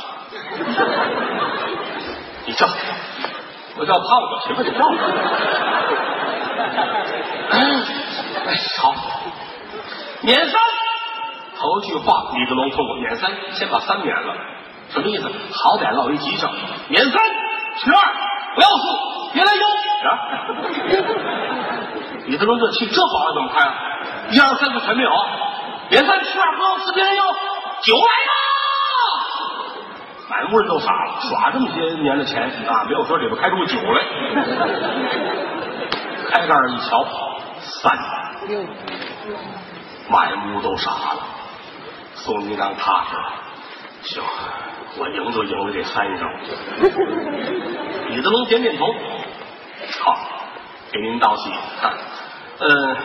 [2.45, 2.67] 你叫，
[3.77, 4.73] 我叫胖子，行不行？
[4.73, 4.79] 叫。
[7.51, 7.57] 哎，
[8.81, 8.93] 好，
[10.21, 10.53] 免三。
[11.57, 14.33] 头句话，李德龙说过免三，先把三免了，
[14.91, 15.23] 什么意思？
[15.23, 16.51] 好歹落一吉祥，
[16.87, 17.13] 免三，
[17.77, 17.97] 取二，
[18.55, 18.83] 不要四，
[19.33, 19.61] 别来幺。
[19.99, 20.07] 啊！
[22.25, 23.73] 李德龙这气，这保安怎么开啊？
[24.31, 25.11] 一二三四全没有，
[25.89, 27.23] 免三，取二，不要四，别来幺，
[27.81, 28.33] 酒来了！
[30.29, 34.03] 满屋人都傻了，耍这么些年的钱啊，没有说里边开出个酒来。
[36.29, 37.05] 开盖一瞧，
[37.59, 37.91] 三，
[40.09, 41.19] 满屋都傻了。
[42.15, 43.31] 宋金刚踏实了，
[44.01, 44.23] 行，
[44.97, 46.27] 我赢就赢了这三胜。
[48.09, 48.85] 李德龙点点头，
[50.03, 50.17] 好，
[50.91, 51.51] 给您道喜。
[52.59, 52.97] 嗯，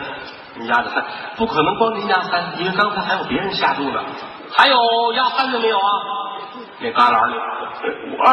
[0.55, 1.03] 您压的三
[1.37, 4.03] 不可能光您压三，因为刚才还有别人下注呢。
[4.51, 5.83] 还有压三的没有啊？
[6.79, 7.35] 那旮旯里，
[8.17, 8.23] 我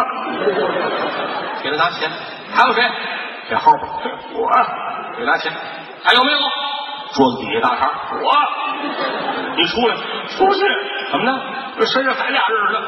[1.63, 2.11] 给他拿钱。
[2.55, 2.83] 还有谁？
[3.49, 3.89] 这后边，
[4.35, 4.51] 我
[5.19, 5.53] 给拿钱。
[6.05, 6.39] 还有没有？
[7.15, 7.91] 桌子底下大肠，
[8.23, 8.33] 我，
[9.57, 9.95] 你出来，
[10.29, 10.61] 出去，
[11.13, 11.39] 怎么呢？
[11.79, 12.81] 这身上还俩人呢。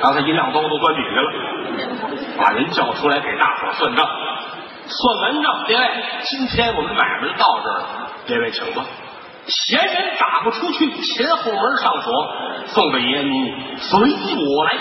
[0.00, 1.32] 刚才一亮兜都关底下了，
[2.38, 4.06] 把人叫出来给大伙算账，
[4.86, 5.90] 算完账，列位，
[6.22, 7.82] 今天我们买卖就到这儿，
[8.28, 8.84] 列位请吧。
[9.48, 12.12] 闲人打不出去，前后门上锁。
[12.66, 14.76] 宋大爷，您随我来。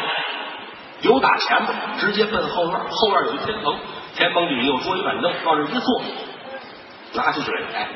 [1.02, 3.76] 有打前边，直接奔后院，后院有一天棚，
[4.16, 6.02] 天棚底下有桌椅板凳，往这一坐。
[7.16, 7.88] 拿起水来，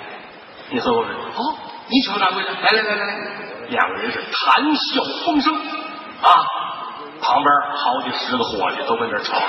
[0.72, 1.14] 你喝口水。
[1.36, 1.44] 好，
[1.92, 3.16] 你请掌柜的，来来来来来，
[3.68, 6.30] 两个人是谈笑风生啊。
[7.22, 9.46] 旁边好几十个伙计都跟这瞧着，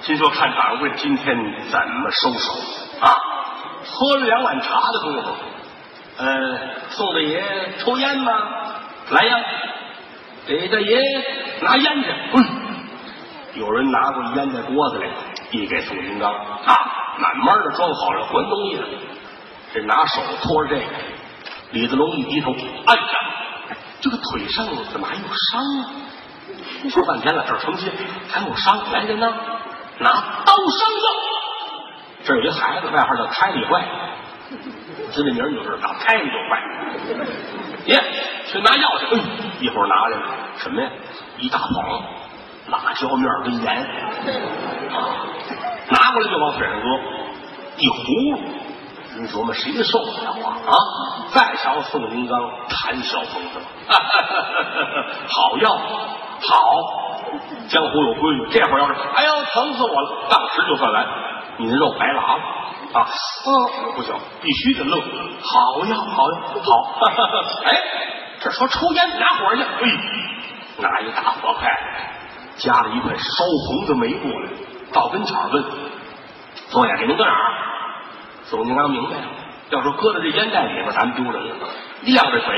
[0.00, 1.36] 心说看掌柜今天
[1.70, 2.52] 怎么收手
[3.00, 3.14] 啊。
[3.84, 5.30] 喝了两碗茶的功夫，
[6.16, 7.44] 呃，宋大爷
[7.78, 8.32] 抽烟吗？
[9.10, 9.36] 来呀，
[10.46, 10.98] 给大爷
[11.60, 12.10] 拿烟去。
[12.32, 12.44] 嗯，
[13.54, 15.06] 有人拿过烟在锅子里，
[15.50, 16.74] 递给宋金刚啊。
[17.18, 18.88] 慢慢的装好了，还东西了。
[19.74, 20.86] 这拿手托着这个，
[21.72, 23.02] 李子龙一低头，哎呀，
[24.00, 25.90] 这个腿上怎么还有伤啊？
[26.90, 27.90] 说半天了，这儿成心
[28.30, 29.32] 还有伤，来人呐，
[29.98, 30.10] 拿
[30.44, 31.06] 刀伤药。
[32.24, 33.84] 这有一孩子，外号叫开里坏，
[35.12, 36.62] 听这名你就是，打开里就坏。
[37.86, 38.00] 爷，
[38.46, 39.06] 去拿药去。
[39.16, 39.20] 哎，
[39.60, 40.22] 一会儿拿来了
[40.58, 40.90] 什么呀？
[41.38, 42.02] 一大捧
[42.68, 43.88] 辣椒面跟盐。
[45.88, 46.86] 拿过来就往腿上搁，
[47.78, 48.40] 一葫芦
[49.14, 50.56] 您，琢磨谁受得了啊？
[50.66, 50.74] 啊！
[51.28, 52.38] 再瞧宋金刚
[52.68, 53.62] 谈笑风生，
[55.28, 55.76] 好药，
[56.40, 56.56] 好，
[57.68, 61.06] 江湖有规矩，这会儿要是哎呦疼死我了，当时就算完，
[61.58, 62.42] 你的肉白拉了
[62.94, 63.06] 啊！
[63.46, 67.00] 嗯，不行，必须得乐，好药，好药，好！
[67.64, 67.76] 哎，
[68.40, 69.90] 这说抽烟拿火去，哎，
[70.78, 71.68] 拿一大火筷，
[72.56, 74.48] 夹了一块烧红的煤过来，
[74.92, 75.64] 到跟前问。
[76.70, 77.71] 坐下，给您搁哪儿？
[78.44, 79.24] 宋金刚明白了，
[79.70, 81.68] 要说搁在这烟袋里边，咱们丢人了。
[82.02, 82.54] 一亮着腿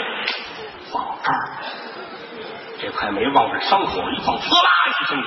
[0.90, 1.48] 放这儿，
[2.80, 5.22] 这块煤往这伤口一放，呲啦一声，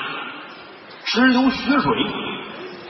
[1.05, 1.91] 直流血水。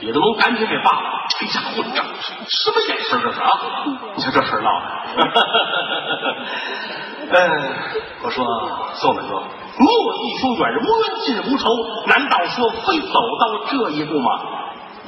[0.00, 2.02] 李德龙赶紧给爸爸，哎呀，我这
[2.48, 3.50] 什么眼神这是啊？
[4.16, 4.86] 你瞧这事闹的。
[7.30, 7.36] 嗯，
[8.22, 8.44] 我说
[8.94, 9.42] 宋大哥，
[9.78, 11.68] 你我弟兄远无冤近无仇，
[12.06, 14.30] 难道说非走到这一步吗？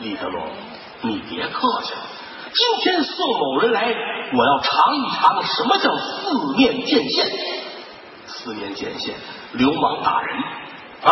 [0.00, 0.42] 李德龙。
[1.02, 2.00] 你别客气了，
[2.52, 3.94] 今天宋某人来，
[4.32, 7.30] 我要尝一尝什么叫四面见线。
[8.26, 9.14] 四面见线，
[9.52, 10.36] 流氓打人
[11.02, 11.10] 啊！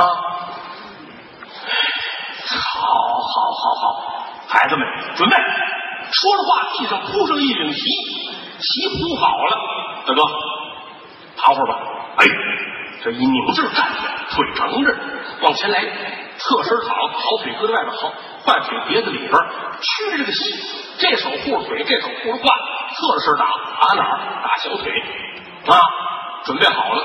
[2.47, 4.03] 好，好，好，好，
[4.49, 4.87] 孩子们
[5.17, 5.37] 准备。
[6.11, 7.81] 说着话，地上铺上一领席，
[8.59, 9.59] 席铺好了。
[10.07, 10.23] 大哥，
[11.37, 11.79] 躺会儿吧。
[12.17, 12.27] 哎，
[13.05, 14.97] 这一拧劲站起来，腿疼着，
[15.43, 15.85] 往前来，
[16.39, 18.13] 侧身躺，好腿搁在外边，好。
[18.47, 19.33] 坏腿别在里边，
[19.83, 20.55] 屈着个膝，
[20.99, 22.49] 这手护着腿，这手护着胯，
[22.95, 23.45] 侧着身打，
[23.81, 24.43] 打哪儿？
[24.43, 24.91] 打小腿
[25.67, 25.77] 啊！
[26.45, 27.05] 准备好了，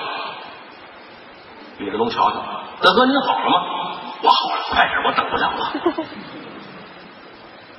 [1.79, 2.38] 李德龙瞧瞧，
[2.81, 3.97] 大哥您好了吗？
[4.21, 5.73] 我好了，快点，我等不了了。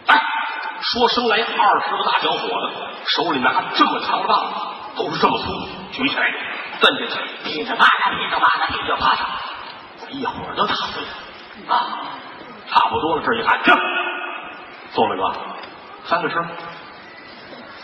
[0.09, 0.21] 哎，
[0.83, 2.75] 说生来二十个大小伙子，
[3.07, 4.55] 手里拿这么长的棒子，
[4.97, 5.45] 都是这么粗，
[5.93, 6.27] 举起来，
[6.81, 9.19] 蹬下去，噼里啪啦，噼里啪啦，噼里啪啦，
[10.11, 11.09] 一会儿就打碎了
[11.69, 11.75] 啊！
[12.69, 13.75] 差不多了，这一喊停，
[14.93, 15.33] 宋大哥，
[16.05, 16.45] 翻个身，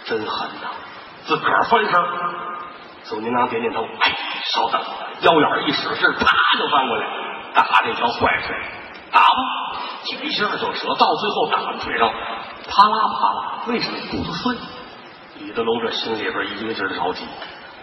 [0.04, 0.68] 真狠呐！
[1.24, 1.92] 自个儿翻身。
[3.04, 4.80] 宋金刚点点头，哎，稍等，
[5.22, 7.06] 腰眼一使劲，啪就翻过来，
[7.54, 8.56] 打这条坏腿，
[9.10, 12.08] 打吧，几下就折，到最后打在腿上，
[12.68, 14.56] 啪啦啪啦，为什么骨头碎？
[15.38, 17.26] 李德龙这心里边一个劲的着急，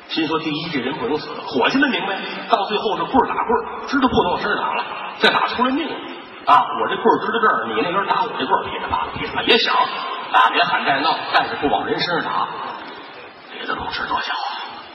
[0.10, 2.18] 心说第一这人不能死，伙计们明白，
[2.50, 4.84] 到最后是棍打棍，知道不能往身上打了，
[5.20, 5.88] 再打出人命。
[6.48, 6.64] 啊！
[6.80, 9.76] 我这棍儿支在这儿，你那边打我这棍儿，噼里啪啦，噼里啪，也响。
[10.32, 12.48] 打别喊带闹，但是不往人身上打。
[13.52, 14.34] 李德龙知多小，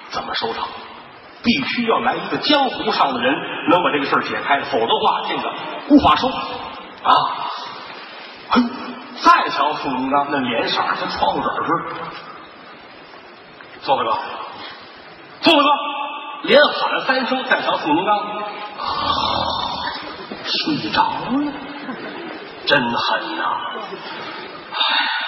[0.08, 0.66] 怎么收场？
[1.42, 3.34] 必须要来一个江湖上的人
[3.68, 5.52] 能把这个事儿解开，否则话，这个
[5.90, 7.12] 无法收啊！
[8.48, 8.62] 嘿，
[9.20, 12.00] 再瞧宋金刚那脸色跟窗户纸似的，
[13.82, 14.16] 宋大哥，
[15.42, 15.68] 宋大哥，
[16.42, 18.26] 连喊了三声，再瞧宋金刚，
[20.44, 21.52] 睡着了，
[22.64, 23.42] 真狠呐！
[24.72, 24.80] 哎，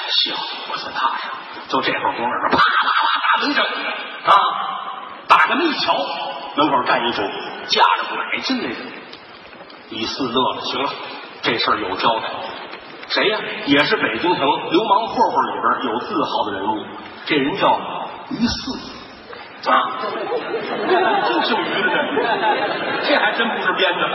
[0.09, 1.29] 小伙子踏实。
[1.69, 4.33] 就这会儿功夫，啪啪啪打门声啊！
[5.27, 5.95] 打开门一瞧，
[6.57, 7.23] 门口站一主，
[7.67, 8.77] 架着拐进来的。
[9.91, 10.91] 李四乐了，行了，
[11.43, 12.31] 这事儿有交代。
[13.09, 13.41] 谁呀？
[13.67, 16.87] 也是北京城流氓混混里边有字号的人物，
[17.27, 17.77] 这人叫
[18.31, 18.79] 于四
[19.71, 19.73] 啊，
[21.27, 21.89] 真姓于的，
[23.03, 24.03] 这还真不是编的。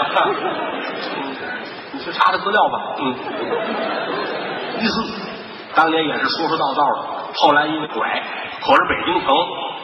[1.94, 2.80] 你去查查资料吧。
[3.00, 3.16] 嗯，
[4.80, 5.02] 于四
[5.76, 8.22] 当年也是说说道道的，后来因为拐，
[8.62, 9.36] 可是北京城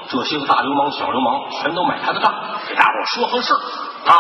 [0.10, 2.32] 这些个大流氓、小流氓全都买他的账，
[2.68, 3.58] 给大伙说和事儿
[4.12, 4.16] 啊。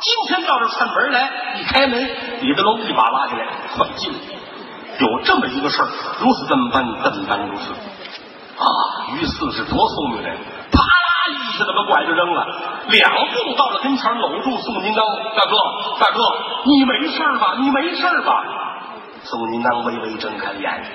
[0.00, 4.18] 今天到这串门来，一开门，李德龙一把拉起来，快进来！
[4.98, 5.88] 有这么一个事儿，
[6.20, 8.64] 如此这么办，这么办如此啊！
[9.14, 10.38] 于四是多聪明人，
[10.72, 12.46] 啪啦一下子把拐就扔了，
[12.88, 15.04] 两步到了跟前，搂住宋金刚，
[15.36, 15.56] 大哥，
[15.98, 16.22] 大哥，
[16.64, 17.56] 你没事吧？
[17.58, 18.44] 你没事吧？
[19.24, 20.92] 宋金刚微微睁开眼睛，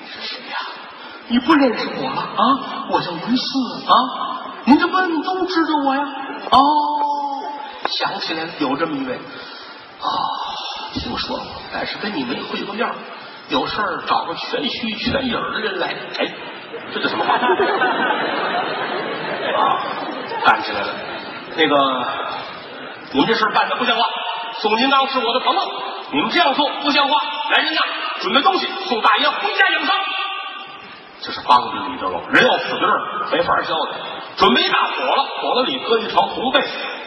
[0.00, 0.56] 你是谁呀？
[1.28, 2.86] 你不认识我了啊？
[2.90, 3.94] 我叫于四啊！
[4.64, 6.02] 您这问都知道我呀？
[6.50, 6.58] 哦。
[7.88, 10.08] 想起来了，有这么一位啊，
[10.94, 12.88] 听说过，但是跟你没会过面，
[13.48, 15.88] 有事儿找个全虚全影的人来。
[15.88, 16.34] 哎，
[16.92, 17.34] 这叫什么话？
[17.34, 17.38] 啊，
[20.44, 20.88] 干起来了。
[21.56, 21.74] 那个，
[23.12, 24.04] 你们这事办的不像话。
[24.60, 25.60] 宋金刚是我的朋友，
[26.12, 27.20] 你们这样做不像话。
[27.50, 27.80] 来人呐，
[28.20, 29.96] 准备东西，送大爷回家养伤。
[31.20, 33.92] 这是帮着李德龙，人要死在这儿，没法交代。
[34.36, 36.60] 准备一大火了，火了里搁一床红被。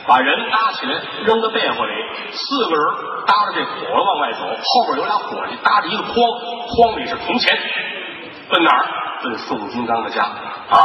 [0.07, 1.93] 把人搭起来，扔到被窝里，
[2.31, 2.85] 四个人
[3.25, 6.13] 搭着这火了往外走，后边有俩伙计搭着一个筐，
[6.75, 7.57] 筐里是铜钱，
[8.49, 8.85] 奔哪儿？
[9.23, 10.77] 奔宋金刚的家啊！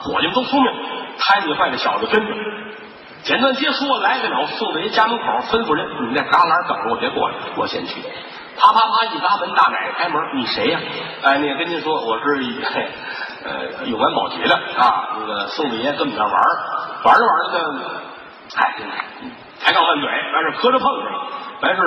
[0.00, 0.72] 伙计们都聪明，
[1.18, 2.32] 摊子坏的小子跟着。
[3.22, 8.00] 简短接说，来得了，宋大爷家门口吩咐人：“你在旮旯等着我，别过来，我先去。”
[8.56, 10.78] 啪啪啪一砸门，大奶奶开门：“你谁呀？”
[11.22, 12.24] 哎，那跟您说，我是
[13.44, 15.18] 呃有关保洁的啊。
[15.18, 16.32] 那个宋大爷跟我们这玩
[17.04, 17.80] 玩着玩着呢。
[18.56, 18.74] 哎，
[19.60, 21.26] 抬杠万嘴，完事磕着碰着了。
[21.60, 21.82] 完事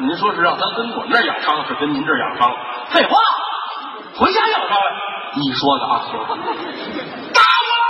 [0.00, 2.52] 您说是让他跟我们这儿养伤，是跟您这儿养伤？
[2.90, 3.16] 废话，
[4.16, 5.11] 回家养伤来。
[5.34, 6.12] 你说的啊，行。
[7.32, 7.86] 搭过来，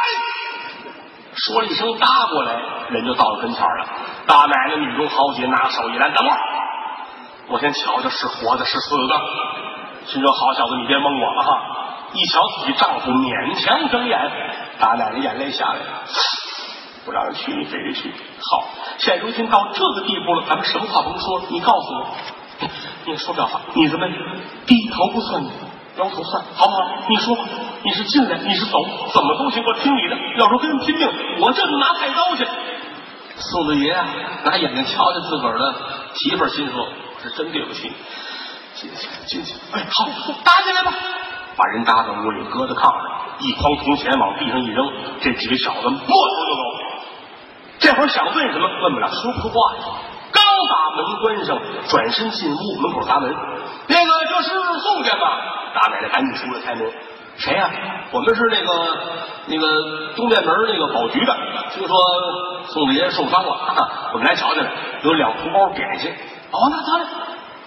[1.35, 3.87] 说了一声搭过来，人就到了跟前了。
[4.27, 6.39] 大奶奶女中豪杰拿手一拦，等会儿，
[7.49, 9.21] 我先瞧瞧是活的是死的。
[10.07, 11.49] 心说好小子，你别蒙我了哈。
[12.13, 14.19] 一瞧自己丈夫勉强睁眼，
[14.79, 16.05] 大奶奶眼泪下来了。
[17.05, 18.13] 不让人去，你非得去。
[18.13, 18.65] 好，
[18.99, 22.07] 现如今到这个地步了，咱们什么话甭说，你告诉我，
[23.07, 24.07] 你说这话，你怎么
[24.67, 25.43] 低头不算
[25.99, 27.05] 摇头算，好不好？
[27.09, 27.37] 你说，
[27.83, 28.79] 你是进来，你是走，
[29.13, 30.17] 怎么都行，我听你的。
[30.39, 31.09] 要说跟人拼命，
[31.41, 32.47] 我这就拿菜刀去。
[33.37, 33.93] 宋子爷
[34.45, 35.75] 拿眼睛瞧瞧自个儿的
[36.15, 36.89] 媳妇儿，心说我
[37.23, 37.93] ：“是真对不起。”
[38.75, 39.55] 进去，进去。
[39.73, 40.09] 哎，好，
[40.45, 40.93] 打进来吧。
[41.57, 43.03] 把人搭到屋里，搁在炕上，
[43.41, 44.91] 一筐铜钱往地上一扔，
[45.21, 46.63] 这几个小子摸头就走。
[47.79, 49.75] 这会儿想问什么问不了，说不出话。
[50.33, 53.35] 刚把门关上，转身进屋，门口砸门。
[53.89, 55.27] 那个这是宋家吗？
[55.75, 56.91] 大奶奶赶紧出来开门。
[57.37, 57.71] 谁呀？
[58.13, 58.99] 我们是那个
[59.47, 61.35] 那个东便门那个保局的。
[61.73, 61.97] 听说
[62.69, 64.71] 宋大爷受伤了，我们来瞧瞧来。
[65.03, 66.11] 有两红包点心。
[66.51, 67.11] 哦，那得嘞。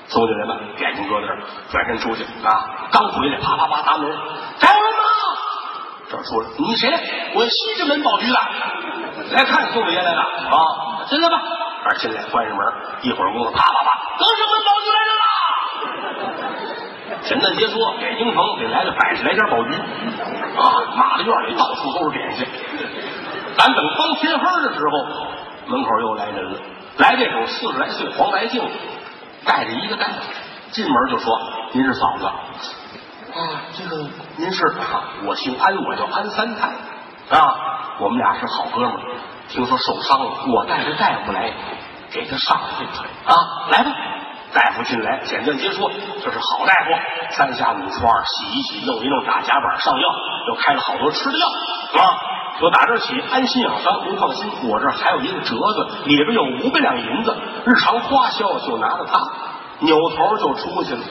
[0.08, 1.40] 宋家人们点心搁在这儿，
[1.72, 2.88] 转身出去啊。
[2.92, 4.08] 刚回来，啪啪啪砸门。
[4.60, 5.02] 找人吗？
[6.12, 6.88] 这出来，你谁？
[7.34, 8.40] 我西直门保局的。
[9.32, 11.08] 来看宋大爷来了啊！
[11.10, 11.42] 进来吧，
[11.86, 12.66] 二进来，关上门，
[13.02, 13.90] 一会儿功夫，啪啪啪，
[14.20, 15.05] 德胜门保局来。
[17.26, 22.48] 简单接说，北京城得来了百十来家宝局啊，马的院里到处都是点心。
[23.58, 25.28] 咱等方天黑的时候，
[25.68, 26.60] 门口又来人了，
[26.98, 28.62] 来这种四十来岁黄白净，
[29.44, 30.20] 带着一个袋子，
[30.72, 31.40] 进门就说
[31.74, 32.36] ：“您是嫂子啊？
[33.74, 34.08] 这个
[34.38, 34.64] 您是？
[35.26, 36.68] 我姓安，我叫安三太
[37.36, 39.02] 啊。”我们俩是好哥们儿，
[39.48, 41.54] 听说受伤了，我带着大夫来
[42.12, 43.34] 给他上一腿啊！
[43.72, 43.92] 来吧，
[44.56, 45.92] 大夫进来，简短接说，
[46.24, 46.92] 这是好大夫，
[47.32, 50.10] 三下五除二洗一洗，弄一弄，打夹板上药，
[50.48, 52.02] 又开了好多吃的药啊！
[52.58, 57.36] 说打这起安心养伤，您放心，我这还有一个折子，里边有五百两银子，
[57.66, 59.20] 日常花销就拿着它，
[59.82, 61.02] 扭头就出去了。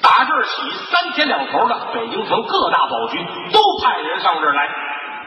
[0.00, 3.18] 打这起，三天两头的，北京城各大保局
[3.52, 4.68] 都派人上这儿来，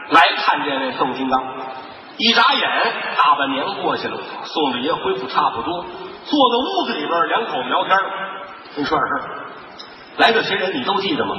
[0.08, 1.44] 来看这位宋金刚。
[2.16, 2.70] 一眨眼，
[3.18, 5.84] 大半年过去了，宋大爷恢复差不多，
[6.24, 7.98] 坐在屋子里边，两口子聊天。
[8.76, 9.28] 你说点事，
[10.16, 11.36] 来这些人你都记着吗？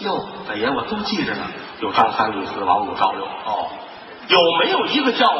[0.00, 1.46] 哟，大爷，我都记着呢。
[1.80, 3.24] 有张三、李四、王五、赵六。
[3.24, 3.68] 哦，
[4.28, 5.30] 有没有一个叫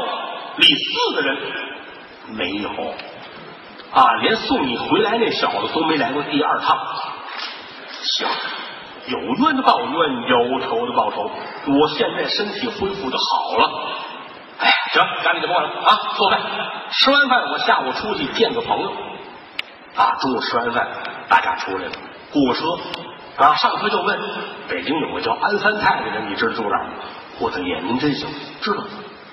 [0.56, 1.38] 李四的人？
[2.36, 2.68] 没有。
[3.92, 6.78] 啊，连送你回来那小子都没来过第二趟。
[8.02, 8.28] 行，
[9.06, 11.30] 有冤的报冤，有仇的报仇。
[11.66, 13.70] 我现在身体恢复的好了。
[14.60, 15.98] 哎，行，赶紧就过来啊！
[16.16, 16.40] 做饭，
[16.90, 18.90] 吃完饭我下午出去见个朋友。
[19.96, 20.86] 啊，中午吃完饭，
[21.28, 21.92] 大家出来了，
[22.30, 22.64] 过车。
[23.42, 24.20] 啊，上车就问
[24.68, 26.86] 北京有个叫安三泰的人，你知道住哪儿？
[27.38, 28.28] 我的爷，您真行，
[28.60, 28.84] 知道，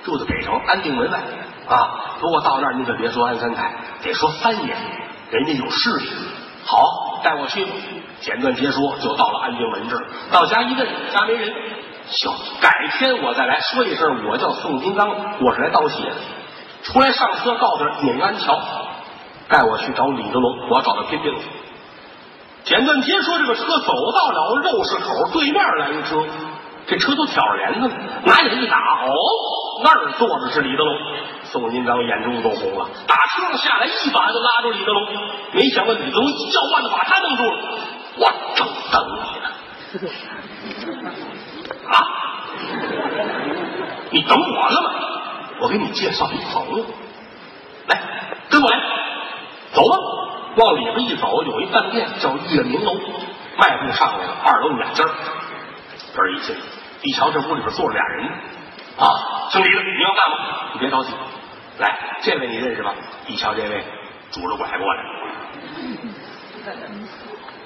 [0.05, 1.19] 住在北城安定门外。
[1.67, 4.75] 啊，不过到那儿您可别说安三泰，得说三爷，
[5.31, 6.09] 人家有势力。
[6.65, 7.71] 好，带我去吧。
[8.21, 10.05] 简短截说，就到了安定门这儿。
[10.31, 11.53] 到家一问，家没人。
[12.09, 12.31] 行，
[12.61, 15.09] 改天我再来说一声，我叫宋金刚，
[15.41, 16.11] 我是来道喜的。
[16.83, 18.57] 出来上车，告诉宁安桥，
[19.49, 21.41] 带我去找李德龙，我要找他拼命去。
[22.63, 26.23] 简短截说，这个车走到了肉市口对面来一车，
[26.87, 29.09] 这车都挑着帘子呢，拿眼一打，哦，
[29.83, 30.97] 那儿坐的是李德龙。
[31.43, 35.07] 宋金刚眼中都红了，打车上下来，一把就拉住李德龙。
[35.53, 37.57] 没想到李德龙一叫唤的把他弄住了，
[38.17, 39.47] 我正等你呢。
[41.91, 42.07] 啊！
[44.11, 44.91] 你等我了吗？
[45.59, 46.85] 我给你介绍一朋友，
[47.87, 47.99] 来，
[48.49, 48.77] 跟我来，
[49.73, 49.97] 走吧。
[50.55, 52.93] 往里边一走，有一饭店叫月明楼，
[53.57, 55.05] 迈步上来了，二楼两间
[56.15, 56.55] 这儿一进，
[57.01, 58.25] 一瞧这屋里边坐着俩人，
[58.97, 60.37] 啊，姓李的，你要干吗？
[60.73, 61.11] 你别着急，
[61.79, 62.93] 来，这位你认识吧？
[63.27, 63.83] 一瞧这位
[64.31, 65.03] 拄着拐过来，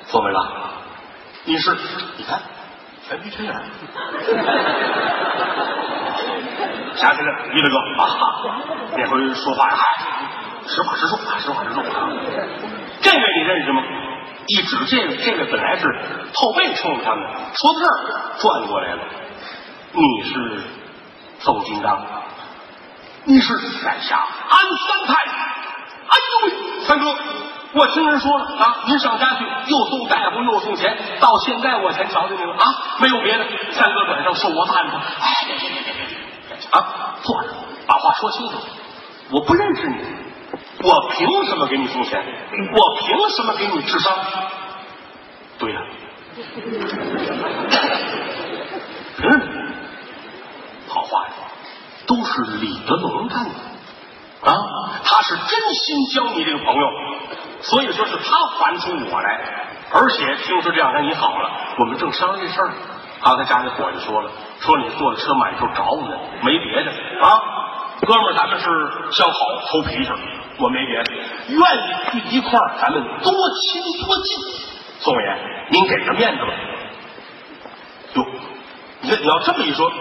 [0.08, 0.50] 聪明吧？
[1.46, 1.78] 你是？
[2.18, 2.40] 你看。
[3.12, 3.54] 全皮全眼，
[6.96, 8.08] 想起来于大哥啊，
[8.96, 9.76] 那回说话呀，
[10.66, 11.84] 实话实说，实话实说。
[13.02, 13.84] 这位你认识吗？
[14.48, 15.94] 一指这位，这位本来是
[16.34, 17.92] 后背冲着他们，说到这儿
[18.40, 19.02] 转过来了。
[19.92, 20.62] 你是
[21.40, 22.06] 宋金刚，
[23.26, 24.58] 你是在下安
[24.88, 25.16] 三太。
[25.16, 26.54] 哎呦喂，
[26.86, 27.14] 三哥。
[27.74, 32.66] 我听人说了啊，您上家去又送大夫又送钱，到现在我才瞧见您了啊！
[33.00, 34.94] 没有别的，三哥短上受我办的。
[34.98, 36.68] 哎，别别别别别！
[36.72, 37.50] 啊，坐着，
[37.88, 38.56] 把话说清楚。
[39.30, 39.96] 我不认识你，
[40.84, 42.22] 我凭什么给你送钱？
[42.76, 44.14] 我凭什么给你治伤？
[45.58, 45.80] 对呀，
[49.18, 49.74] 嗯？
[50.90, 51.34] 好话呀，
[52.06, 53.52] 都是李德龙干的
[54.44, 54.54] 啊！
[55.04, 56.88] 他是真心交你这个朋友。
[57.62, 59.40] 所以说是他烦出我来，
[59.92, 62.72] 而且听说这两天你好了，我们正商量这事儿。
[63.24, 67.40] 刚才家里伙计说了，说你坐的车满处找我们，没别的啊，
[68.02, 68.66] 哥们儿，咱们是
[69.12, 69.40] 相好
[69.70, 70.12] 投脾气，
[70.58, 71.14] 我没别的，
[71.50, 74.40] 愿意聚一块儿，咱们多亲多近。
[75.02, 75.38] 宋爷，
[75.70, 76.54] 您给个面子吧。
[78.16, 78.26] 哟，
[79.02, 79.92] 你你要这么一说，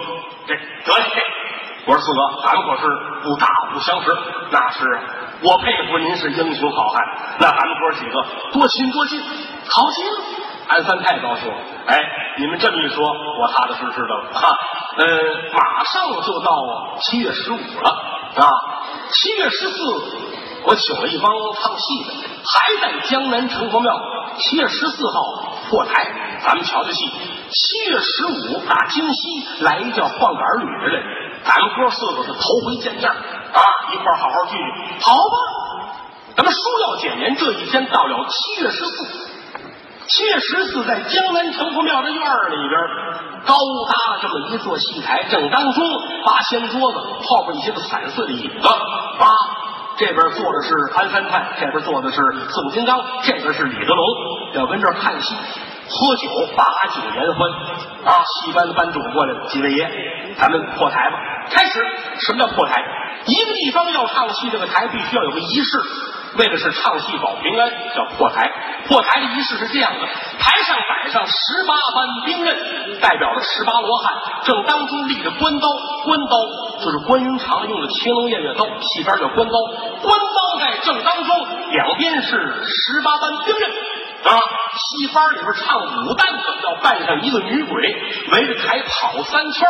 [0.47, 1.23] 这得嘞。
[1.85, 2.87] 我说四哥，咱们可是
[3.23, 4.15] 不打不相识，
[4.51, 4.99] 那是。
[5.43, 7.03] 我佩服您是英雄好汉，
[7.39, 8.23] 那咱们哥几个
[8.53, 10.17] 多亲多近，好极了。
[10.67, 11.57] 安三太高兴了，
[11.87, 11.99] 哎，
[12.37, 13.03] 你们这么一说，
[13.41, 14.29] 我踏踏实实的了。
[14.31, 14.47] 哈，
[14.97, 15.05] 呃，
[15.51, 17.89] 马上就到七月十五了
[18.35, 18.47] 啊，
[19.11, 19.77] 七月十四
[20.63, 22.13] 我请了一帮唱戏的，
[22.45, 23.91] 还在江南城隍庙。
[24.37, 25.19] 七月十四号
[25.69, 27.11] 破台，咱们瞧瞧戏。
[27.49, 31.03] 七月十五打京西来一叫换杆旅的人，
[31.45, 33.09] 咱们哥四个是头回见面。
[33.09, 33.61] 啊，
[33.91, 35.37] 一块好好聚聚，好吧？
[36.37, 39.05] 咱们书要简言，这一天到了七月十四，
[40.07, 42.79] 七月十四在江南城隍庙的院里边，
[43.45, 43.55] 高
[43.89, 45.83] 搭了这么一座戏台，正当中
[46.25, 48.53] 八仙桌子，后边一些个彩色的椅子
[49.19, 49.33] 八，
[49.97, 54.05] 这边坐的是安三太，这边坐的是宋金刚，这边是李德龙，
[54.53, 55.35] 要跟这儿看戏。
[55.87, 56.63] 喝酒，把
[56.93, 57.51] 酒言欢
[58.05, 58.23] 啊！
[58.23, 61.17] 戏班的班主过来了，几位爷，咱们破台吧。
[61.49, 61.79] 开始，
[62.19, 62.81] 什么叫破台？
[63.25, 65.81] 一个地方要唱戏，这个台必须要有个仪式，
[66.37, 68.49] 为的是唱戏保平安，叫破台。
[68.87, 70.07] 破台的仪式是这样的：
[70.39, 74.13] 台上摆上十八般兵刃，代表着十八罗汉，
[74.43, 75.67] 正当中立着关刀，
[76.05, 76.37] 关刀
[76.83, 79.53] 就是关云长用的青龙偃月刀，戏班叫关刀。
[80.01, 83.71] 关刀在正当中，两边是十八般兵刃。
[84.23, 84.29] 啊，
[84.77, 87.81] 戏班里边唱武旦的要扮上一个女鬼，
[88.31, 89.67] 围着台跑三圈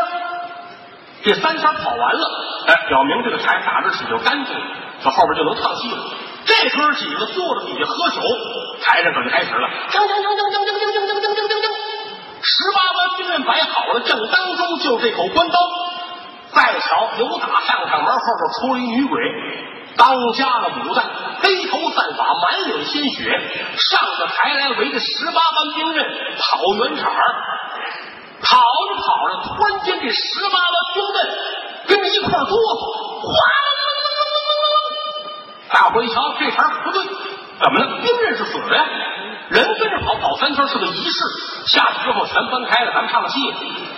[1.23, 2.25] 这三圈跑完了，
[2.67, 4.65] 哎，表明这个台打着起就干净了，
[5.03, 5.97] 这后边就能唱戏了。
[6.43, 8.21] 这哥几个坐在底下喝酒，
[8.81, 11.69] 台上可就开始了，锵锵锵锵锵锵锵锵锵锵锵锵锵，
[12.41, 15.59] 十八般兵刃摆好了，正当中就这口关刀。
[16.53, 19.21] 再瞧，由打上场门后边出了一女鬼，
[19.97, 21.05] 刚加了武弹，
[21.41, 23.29] 黑头散发，满脸鲜血，
[23.77, 26.05] 上着台来围着十八般兵刃
[26.37, 27.11] 跑圆场
[28.41, 28.57] 跑
[28.89, 31.17] 着跑着，突然间这十八般兵刃
[31.87, 32.83] 跟着一块哆嗦，
[33.21, 35.73] 哗啦啦啦啦啦啦！
[35.73, 38.01] 大伙一瞧，这茬不对，怎么了？
[38.01, 38.85] 兵刃是死的呀，
[39.49, 41.19] 人跟着跑跑三圈是个仪式，
[41.67, 43.39] 下去之后全分开了，咱们唱戏。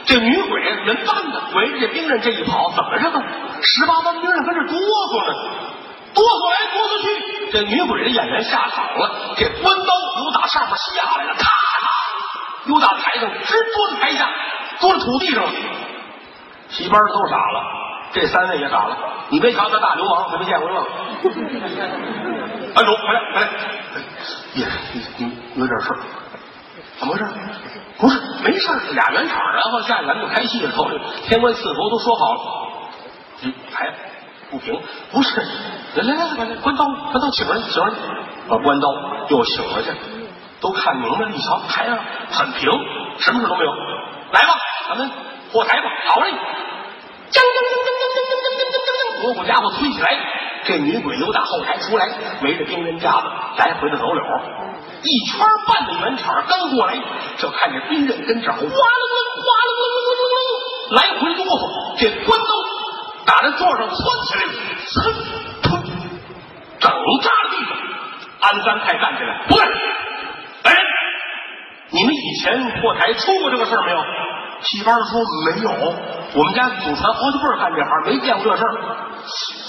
[0.05, 3.23] 这女鬼人扮的，围着这兵刃这一跑，怎么着呢？
[3.61, 5.33] 十八般兵刃跟着哆嗦呢，
[6.13, 7.05] 哆嗦来哆嗦去，
[7.51, 9.93] 这女鬼的演员下场了，这关刀
[10.23, 14.29] 又打上面下来了，咔嚓，又打台上直捉在台下，
[14.79, 15.51] 捉在土地上了。
[16.69, 17.63] 戏班的都傻了，
[18.13, 18.97] 这三位也傻了。
[19.29, 20.81] 你别瞧他大流氓，还没见过这个。
[22.75, 23.49] 安主，回来，回来。
[24.53, 25.97] 爷，你你有点事儿，
[26.99, 27.25] 怎么回事？
[27.97, 30.71] 不是，没事，俩圆场，然后下去咱就开戏了。
[31.25, 32.39] 天官赐福都说好了，
[33.43, 33.93] 嗯，还
[34.53, 34.79] 不平？
[35.11, 35.41] 不是，
[35.95, 37.93] 来来来来来，关刀，关刀，请人，请人，
[38.47, 38.87] 把关刀
[39.29, 39.89] 又请回去，
[40.61, 41.97] 都看明白了，一瞧台上
[42.29, 42.69] 很平，
[43.17, 43.71] 什么事都没有。
[44.31, 44.53] 来吧，
[44.89, 45.09] 咱们
[45.51, 46.29] 破台吧，好嘞！
[46.29, 46.35] 锵
[47.33, 50.07] 锵锵锵锵锵锵锵锵锵锵，锣鼓家伙推起来，
[50.65, 52.07] 这女鬼又打后台出来，
[52.43, 53.27] 围着兵刃架子
[53.57, 54.23] 来回的走柳，
[55.01, 56.93] 一圈半的圆场刚过来，
[57.39, 60.51] 就看见兵刃跟这哗啦啦哗楞楞楞楞楞，
[60.91, 62.72] 来回哆嗦，这关刀
[63.25, 63.97] 打在座上窜
[64.27, 64.41] 起来，
[64.85, 64.93] 噌
[65.63, 65.67] 砰，
[66.79, 67.71] 整扎地上。
[68.41, 69.63] 安三太站起来，不对，
[70.63, 70.83] 来人，
[71.91, 73.97] 你们以前破台出过这个事儿没有？
[74.61, 75.69] 戏班说没有，
[76.35, 78.67] 我们家祖传好几辈干这行，没见过这事儿。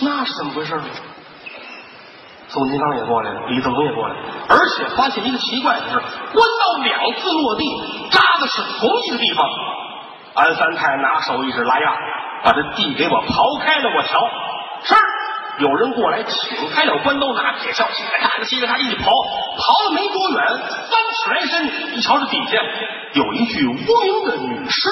[0.02, 0.84] 那是怎么回事呢？
[2.48, 6.02] 宋金刚也过来了，李正东也过来了，而且发现一个奇怪的是，关
[6.34, 7.64] 刀两次落地
[8.10, 9.48] 扎的是同一个地方。
[10.34, 11.94] 安三太拿手一指，来呀，
[12.42, 13.88] 把这地给我刨开了。
[13.96, 14.28] 我瞧，
[14.82, 14.94] 是，
[15.58, 17.86] 有人过来请，开了关刀，拿铁锹，
[18.44, 20.44] 骑着他一刨，刨了没多远，
[20.90, 22.60] 三尺来身，一瞧这底下
[23.12, 24.88] 有一具无名的女尸。